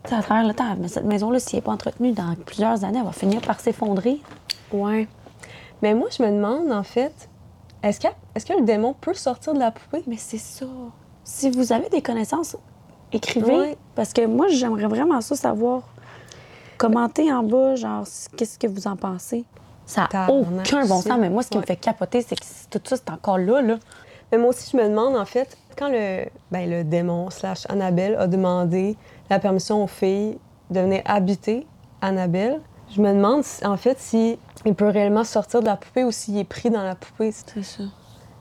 à 0.09 0.21
travers 0.21 0.47
le 0.47 0.53
temps, 0.53 0.73
mais 0.79 0.87
cette 0.87 1.03
maison-là, 1.03 1.39
si 1.39 1.55
elle 1.55 1.57
n'est 1.57 1.63
pas 1.63 1.71
entretenue 1.73 2.13
dans 2.13 2.33
plusieurs 2.45 2.85
années, 2.85 2.99
elle 2.99 3.05
va 3.05 3.11
finir 3.11 3.41
par 3.41 3.59
s'effondrer. 3.59 4.21
Ouais. 4.71 5.05
Mais 5.81 5.93
moi, 5.93 6.07
je 6.17 6.23
me 6.23 6.29
demande, 6.29 6.71
en 6.71 6.83
fait, 6.83 7.27
est-ce 7.85 7.99
que, 7.99 8.07
est 8.35 8.47
que 8.47 8.53
le 8.53 8.65
démon 8.65 8.95
peut 8.99 9.13
sortir 9.13 9.53
de 9.53 9.59
la 9.59 9.71
poupée? 9.71 10.03
Mais 10.07 10.17
c'est 10.17 10.39
ça. 10.39 10.65
Si 11.23 11.49
vous 11.51 11.71
avez 11.71 11.87
des 11.89 12.01
connaissances, 12.01 12.57
écrivez. 13.11 13.77
Parce 13.93 14.11
que 14.11 14.25
moi, 14.25 14.47
j'aimerais 14.49 14.87
vraiment 14.87 15.21
ça 15.21 15.35
savoir. 15.35 15.83
Commentez 16.77 17.31
en 17.31 17.43
bas, 17.43 17.75
genre, 17.75 18.05
qu'est-ce 18.35 18.59
que 18.59 18.67
vous 18.67 18.87
en 18.87 18.95
pensez. 18.95 19.45
Ça 19.85 20.09
n'a 20.11 20.31
aucun 20.31 20.85
bon 20.85 21.01
sens, 21.01 21.17
mais 21.19 21.29
moi, 21.29 21.43
ce 21.43 21.49
qui 21.49 21.57
me 21.57 21.63
fait 21.63 21.75
capoter, 21.75 22.23
c'est 22.23 22.35
que 22.35 22.43
tout 22.71 22.81
ça, 22.83 22.97
c'est 22.97 23.09
encore 23.11 23.37
là, 23.37 23.61
là. 23.61 23.77
Mais 24.31 24.39
moi 24.39 24.49
aussi, 24.49 24.71
je 24.71 24.77
me 24.77 24.89
demande, 24.89 25.15
en 25.15 25.25
fait, 25.25 25.55
quand 25.77 25.89
le, 25.89 26.25
ben, 26.51 26.67
le 26.67 26.83
démon 26.83 27.29
slash 27.29 27.65
Annabelle 27.69 28.15
a 28.17 28.25
demandé 28.25 28.97
la 29.29 29.37
permission 29.37 29.83
aux 29.83 29.87
filles 29.87 30.39
de 30.71 30.79
venir 30.79 31.03
habiter 31.05 31.67
Annabelle, 32.01 32.61
je 32.89 32.99
me 32.99 33.13
demande, 33.13 33.43
en 33.63 33.77
fait, 33.77 33.99
si 33.99 34.39
il 34.65 34.73
peut 34.75 34.87
réellement 34.89 35.23
sortir 35.23 35.61
de 35.61 35.65
la 35.65 35.75
poupée 35.77 36.03
ou 36.03 36.11
s'il 36.11 36.37
est 36.37 36.43
pris 36.43 36.69
dans 36.69 36.83
la 36.83 36.95
poupée. 36.95 37.31
C'est 37.31 37.63
ça. 37.63 37.83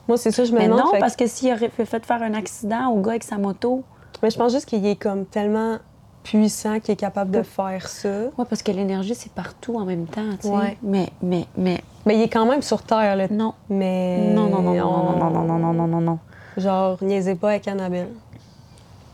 Moi, 0.08 0.16
c'est 0.18 0.30
ça, 0.30 0.42
que 0.42 0.48
je 0.48 0.52
me 0.52 0.58
Mais 0.58 0.64
demande. 0.66 0.80
non, 0.80 0.90
fait 0.90 0.96
que- 0.96 1.00
parce 1.00 1.16
que 1.16 1.26
s'il 1.26 1.52
aurait 1.52 1.68
fait 1.70 1.84
faire 1.86 2.22
un 2.22 2.34
accident 2.34 2.88
au 2.90 3.00
gars 3.00 3.10
avec 3.12 3.24
sa 3.24 3.38
moto, 3.38 3.82
Mais 4.22 4.30
je 4.30 4.38
pense 4.38 4.52
juste 4.52 4.66
qu'il 4.66 4.84
est 4.86 4.96
comme 4.96 5.24
tellement 5.26 5.78
puissant 6.22 6.80
qu'il 6.80 6.92
est 6.92 6.96
capable 6.96 7.30
de 7.30 7.42
faire 7.42 7.88
ça. 7.88 8.08
ouais, 8.08 8.44
parce 8.48 8.62
que 8.62 8.72
l'énergie, 8.72 9.14
c'est 9.14 9.32
partout 9.32 9.76
en 9.76 9.84
même 9.84 10.06
temps, 10.06 10.22
tu 10.40 10.48
sais. 10.48 10.54
Ouais. 10.54 10.78
Mais, 10.82 11.10
mais, 11.22 11.46
mais, 11.56 11.82
Mais 12.06 12.16
il 12.16 12.22
est 12.22 12.28
quand 12.28 12.46
même 12.46 12.62
sur 12.62 12.82
Terre, 12.82 13.16
là. 13.16 13.26
non. 13.30 13.52
Mais. 13.68 14.30
Non, 14.34 14.48
non, 14.48 14.62
non, 14.62 14.74
non, 14.74 14.84
on- 14.86 15.18
non, 15.18 15.30
non, 15.30 15.30
non, 15.30 15.58
non, 15.58 15.58
non, 15.58 15.72
non, 15.74 15.86
non, 15.86 16.00
non. 16.00 16.18
Genre, 16.56 16.96
niaisez 17.02 17.34
pas 17.34 17.50
avec 17.50 17.66
Annabelle. 17.68 18.08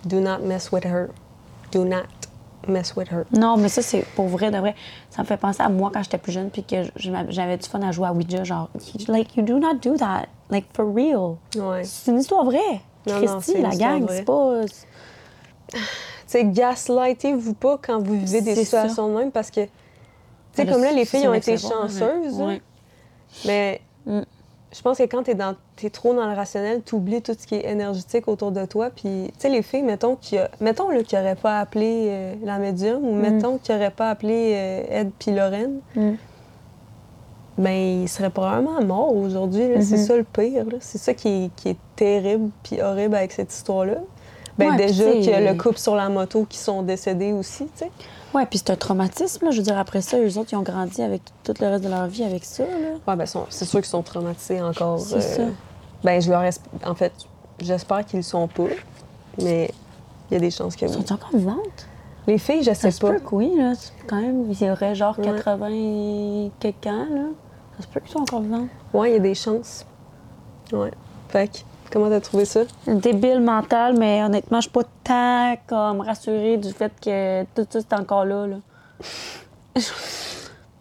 Do 0.04 0.20
not 0.20 0.38
mess 0.44 0.70
with 0.72 0.84
her. 0.84 1.08
Do 1.72 1.84
not 1.84 2.02
mess 2.68 2.94
with 2.96 3.10
her. 3.10 3.24
Non, 3.32 3.56
mais 3.56 3.68
ça, 3.68 3.82
c'est 3.82 4.04
pour 4.14 4.26
vrai, 4.28 4.50
de 4.50 4.58
vrai. 4.58 4.74
Ça 5.10 5.22
me 5.22 5.26
fait 5.26 5.36
penser 5.36 5.62
à 5.62 5.68
moi 5.68 5.90
quand 5.92 6.02
j'étais 6.02 6.18
plus 6.18 6.32
jeune, 6.32 6.50
puis 6.50 6.62
que 6.64 6.76
j'avais 6.96 7.56
du 7.56 7.68
fun 7.68 7.80
à 7.82 7.92
jouer 7.92 8.08
à 8.08 8.12
Ouija. 8.12 8.44
Genre, 8.44 8.68
like, 9.08 9.36
you 9.36 9.42
do 9.42 9.58
not 9.58 9.74
do 9.82 9.96
that. 9.96 10.26
Like, 10.50 10.66
for 10.74 10.86
real. 10.94 11.36
Ouais. 11.56 11.84
C'est 11.84 12.10
une 12.10 12.20
histoire 12.20 12.44
vraie. 12.44 12.80
Non, 13.06 13.16
Christy, 13.22 13.60
la 13.62 13.70
gang, 13.76 14.06
c'est 14.08 14.24
pas. 14.24 14.62
Tu 15.72 15.78
sais, 16.26 16.44
gaslightez-vous 16.44 17.54
pas 17.54 17.78
quand 17.80 18.00
vous 18.00 18.14
vivez 18.18 18.40
des 18.40 18.54
situations 18.54 19.08
de 19.08 19.14
même 19.18 19.30
parce 19.32 19.50
que, 19.50 19.64
tu 19.64 19.70
sais, 20.52 20.66
comme 20.66 20.82
là, 20.82 20.92
les 20.92 21.04
filles 21.04 21.26
ont 21.28 21.34
été 21.34 21.52
excellent, 21.52 21.82
chanceuses, 21.82 22.34
mais- 22.38 22.38
là. 22.38 22.46
ouais. 22.46 22.62
mais 23.46 23.80
Mm. 23.80 23.89
Je 24.72 24.80
pense 24.82 24.98
que 24.98 25.02
quand 25.04 25.24
t'es 25.24 25.34
dans 25.34 25.54
t'es 25.76 25.90
trop 25.90 26.14
dans 26.14 26.26
le 26.28 26.34
rationnel, 26.36 26.82
t'oublies 26.82 27.22
tout 27.22 27.34
ce 27.38 27.46
qui 27.46 27.56
est 27.56 27.68
énergétique 27.68 28.28
autour 28.28 28.52
de 28.52 28.64
toi. 28.66 28.90
Puis, 28.94 29.28
tu 29.32 29.32
sais, 29.38 29.48
les 29.48 29.62
filles, 29.62 29.82
mettons 29.82 30.16
a- 30.34 30.48
mettons 30.60 30.88
là, 30.90 31.02
qu'ils 31.02 31.18
n'auraient 31.18 31.34
pas 31.34 31.58
appelé 31.58 32.06
euh, 32.08 32.34
la 32.44 32.58
médium 32.58 33.04
ou 33.04 33.14
mettons 33.14 33.58
qu'ils 33.58 33.74
n'auraient 33.74 33.90
pas 33.90 34.10
appelé 34.10 34.52
euh, 34.54 35.00
Ed 35.00 35.10
puis 35.18 35.32
Lorraine, 35.32 35.80
Mm. 35.96 36.12
ben 37.58 38.02
ils 38.02 38.08
seraient 38.08 38.30
probablement 38.30 38.80
morts 38.82 39.14
aujourd'hui. 39.14 39.64
C'est 39.80 39.96
Mhm. 39.98 40.04
ça 40.06 40.16
le 40.16 40.24
pire. 40.24 40.64
C'est 40.80 40.98
ça 40.98 41.14
qui 41.14 41.28
est, 41.28 41.50
qui 41.56 41.68
est 41.70 41.76
terrible 41.96 42.50
puis 42.62 42.80
horrible 42.80 43.14
avec 43.16 43.32
cette 43.32 43.52
histoire-là. 43.52 43.96
Ben 44.58 44.70
Ouais, 44.70 44.76
déjà 44.76 45.10
qu'il 45.12 45.24
y 45.24 45.32
a 45.32 45.40
le 45.52 45.58
couple 45.58 45.78
sur 45.78 45.94
la 45.96 46.08
moto 46.08 46.44
qui 46.48 46.58
sont 46.58 46.82
décédés 46.82 47.32
aussi, 47.32 47.64
tu 47.66 47.70
sais. 47.84 47.90
Ouais, 48.34 48.46
puis 48.46 48.58
c'est 48.58 48.70
un 48.70 48.76
traumatisme, 48.76 49.44
là. 49.46 49.50
Je 49.50 49.56
veux 49.58 49.62
dire, 49.62 49.78
après 49.78 50.00
ça, 50.02 50.18
eux 50.18 50.38
autres, 50.38 50.50
ils 50.52 50.56
ont 50.56 50.62
grandi 50.62 51.02
avec 51.02 51.22
tout 51.42 51.54
le 51.60 51.66
reste 51.66 51.84
de 51.84 51.88
leur 51.88 52.06
vie 52.06 52.22
avec 52.24 52.44
ça, 52.44 52.64
ben 53.06 53.26
sont- 53.26 53.46
c'est 53.50 53.64
sûr 53.64 53.80
qu'ils 53.80 53.88
sont 53.88 54.02
traumatisés 54.02 54.62
encore. 54.62 55.00
C'est 55.00 55.20
ça. 55.20 55.42
Ben 56.04 56.20
je 56.22 56.30
leur 56.30 56.42
en 56.86 56.94
fait, 56.94 57.12
j'espère 57.60 58.04
qu'ils 58.06 58.20
le 58.20 58.22
sont 58.22 58.46
pas, 58.48 58.64
mais 59.42 59.70
il 60.30 60.34
y 60.34 60.36
a 60.36 60.40
des 60.40 60.50
chances 60.50 60.76
que 60.76 60.84
Ils 60.86 60.88
oui. 60.96 61.04
sont 61.06 61.12
encore 61.14 61.30
vivantes? 61.34 61.86
Les 62.26 62.38
filles, 62.38 62.60
je 62.62 62.70
sais 62.70 62.74
Ça 62.74 62.90
se 62.92 63.00
pas. 63.00 63.12
peut 63.12 63.18
que 63.20 63.34
oui, 63.34 63.52
là. 63.56 63.72
Quand 64.06 64.20
même, 64.20 64.50
il 64.50 64.62
y 64.62 64.70
aurait 64.70 64.94
genre 64.94 65.18
Ouais. 65.18 65.24
80 65.24 65.68
et 65.72 66.50
quelques 66.60 66.86
ans, 66.86 67.06
là. 67.10 67.22
Ça 67.78 67.82
se 67.82 67.88
peut 67.88 68.00
qu'ils 68.00 68.10
soient 68.10 68.20
encore 68.20 68.40
vivants. 68.42 68.68
Ouais, 68.94 69.10
il 69.10 69.14
y 69.14 69.16
a 69.16 69.20
des 69.20 69.34
chances. 69.34 69.84
Ouais. 70.72 70.92
Fait 71.28 71.48
que, 71.48 71.58
comment 71.90 72.08
t'as 72.08 72.20
trouvé 72.20 72.44
ça? 72.44 72.60
Débile 72.86 73.40
mental, 73.40 73.96
mais 73.98 74.22
honnêtement, 74.22 74.58
je 74.58 74.68
suis 74.68 74.70
pas 74.70 74.84
tant 75.04 75.56
comme 75.66 76.00
rassurée 76.00 76.56
du 76.56 76.70
fait 76.72 76.92
que 77.00 77.44
tout 77.54 77.66
ça, 77.68 77.80
c'est 77.80 77.92
encore 77.94 78.24
là, 78.24 78.46
là. 78.46 78.56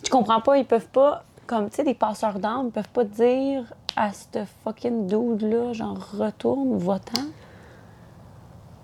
Je 0.04 0.10
comprends 0.10 0.42
pas, 0.42 0.58
ils 0.58 0.66
peuvent 0.66 0.88
pas, 0.88 1.24
comme, 1.46 1.70
tu 1.70 1.76
sais, 1.76 1.84
des 1.84 1.94
passeurs 1.94 2.40
d'armes, 2.40 2.68
ils 2.68 2.72
peuvent 2.72 2.90
pas 2.90 3.04
dire 3.04 3.64
à 3.96 4.12
ce 4.12 4.40
fucking 4.64 5.06
dude-là, 5.06 5.74
genre, 5.74 5.98
retourne, 6.18 6.78
va-t'en. 6.78 7.22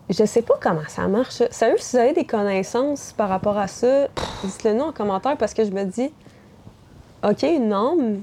Je 0.09 0.23
sais 0.23 0.43
pas 0.43 0.55
comment 0.61 0.87
ça 0.87 1.07
marche. 1.07 1.41
Sérieux, 1.49 1.77
si 1.79 1.95
vous 1.95 2.01
avez 2.01 2.13
des 2.13 2.25
connaissances 2.25 3.13
par 3.13 3.29
rapport 3.29 3.57
à 3.57 3.67
ça, 3.67 4.07
dites-le 4.43 4.73
nous 4.73 4.83
en 4.83 4.91
commentaire 4.91 5.35
parce 5.35 5.55
que 5.55 5.65
je 5.65 5.71
me 5.71 5.83
dis, 5.83 6.11
OK, 7.23 7.41
une 7.41 7.73
âme, 7.73 8.21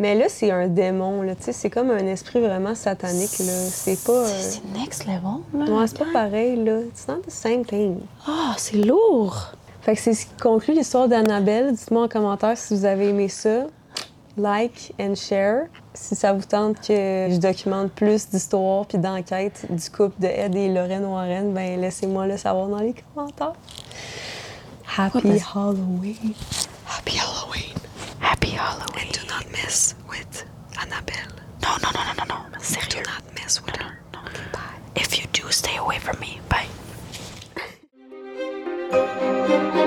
mais 0.00 0.14
là, 0.14 0.24
c'est 0.28 0.50
un 0.50 0.66
démon, 0.66 1.22
là. 1.22 1.34
Tu 1.36 1.44
sais, 1.44 1.52
c'est 1.52 1.70
comme 1.70 1.90
un 1.90 2.06
esprit 2.06 2.40
vraiment 2.40 2.74
satanique, 2.74 3.38
là. 3.38 3.52
C'est 3.70 4.02
pas. 4.02 4.12
euh, 4.12 4.26
C'est 4.40 4.64
next 4.78 5.04
level, 5.06 5.40
là. 5.54 5.72
Ouais, 5.72 5.86
c'est 5.86 5.98
pas 5.98 6.12
pareil, 6.12 6.56
là. 6.64 6.80
It's 6.88 7.06
not 7.06 7.18
the 7.26 7.30
same 7.30 7.64
thing. 7.64 7.98
Ah, 8.26 8.54
c'est 8.56 8.78
lourd! 8.78 9.52
Fait 9.82 9.94
que 9.94 10.00
c'est 10.00 10.14
ce 10.14 10.26
qui 10.26 10.34
conclut 10.42 10.74
l'histoire 10.74 11.06
d'Annabelle. 11.08 11.74
Dites-moi 11.74 12.04
en 12.04 12.08
commentaire 12.08 12.56
si 12.56 12.74
vous 12.74 12.84
avez 12.84 13.10
aimé 13.10 13.28
ça. 13.28 13.66
Like 14.36 14.94
and 14.98 15.14
share. 15.16 15.64
Si 15.92 16.14
ça 16.14 16.32
vous 16.32 16.44
tente 16.44 16.76
que 16.80 17.28
je 17.30 17.36
documente 17.38 17.90
plus 17.92 18.28
d'histoires 18.30 18.86
puis 18.86 18.96
d'enquêtes 18.98 19.66
du 19.68 19.90
couple 19.90 20.20
de 20.20 20.28
Ed 20.28 20.54
et 20.54 20.68
Lorraine 20.72 21.04
Warren, 21.04 21.52
ben 21.52 21.80
laissez-moi 21.80 22.26
le 22.26 22.36
savoir 22.36 22.68
dans 22.68 22.78
les 22.78 22.94
commentaires. 23.14 23.52
Happy 24.96 25.40
Halloween. 25.54 26.34
Happy 26.86 27.18
Halloween. 27.18 27.79
Happy 28.20 28.50
Halloween. 28.50 29.06
And 29.06 29.12
do 29.12 29.26
not 29.26 29.50
mess 29.50 29.94
with 30.08 30.44
Annabelle. 30.78 31.32
No, 31.62 31.76
no, 31.82 31.90
no, 31.90 32.12
no, 32.12 32.24
no, 32.24 32.48
no. 32.48 32.58
Do 32.88 33.02
not 33.02 33.22
mess 33.34 33.60
with 33.64 33.78
no, 33.78 33.86
her. 33.86 33.98
No, 34.12 34.20
no. 34.22 34.26
Okay, 34.28 34.42
bye. 34.52 34.60
If 34.96 35.18
you 35.18 35.26
do, 35.32 35.50
stay 35.50 35.76
away 35.76 35.98
from 35.98 36.18
me. 36.20 36.40
Bye. 36.48 36.66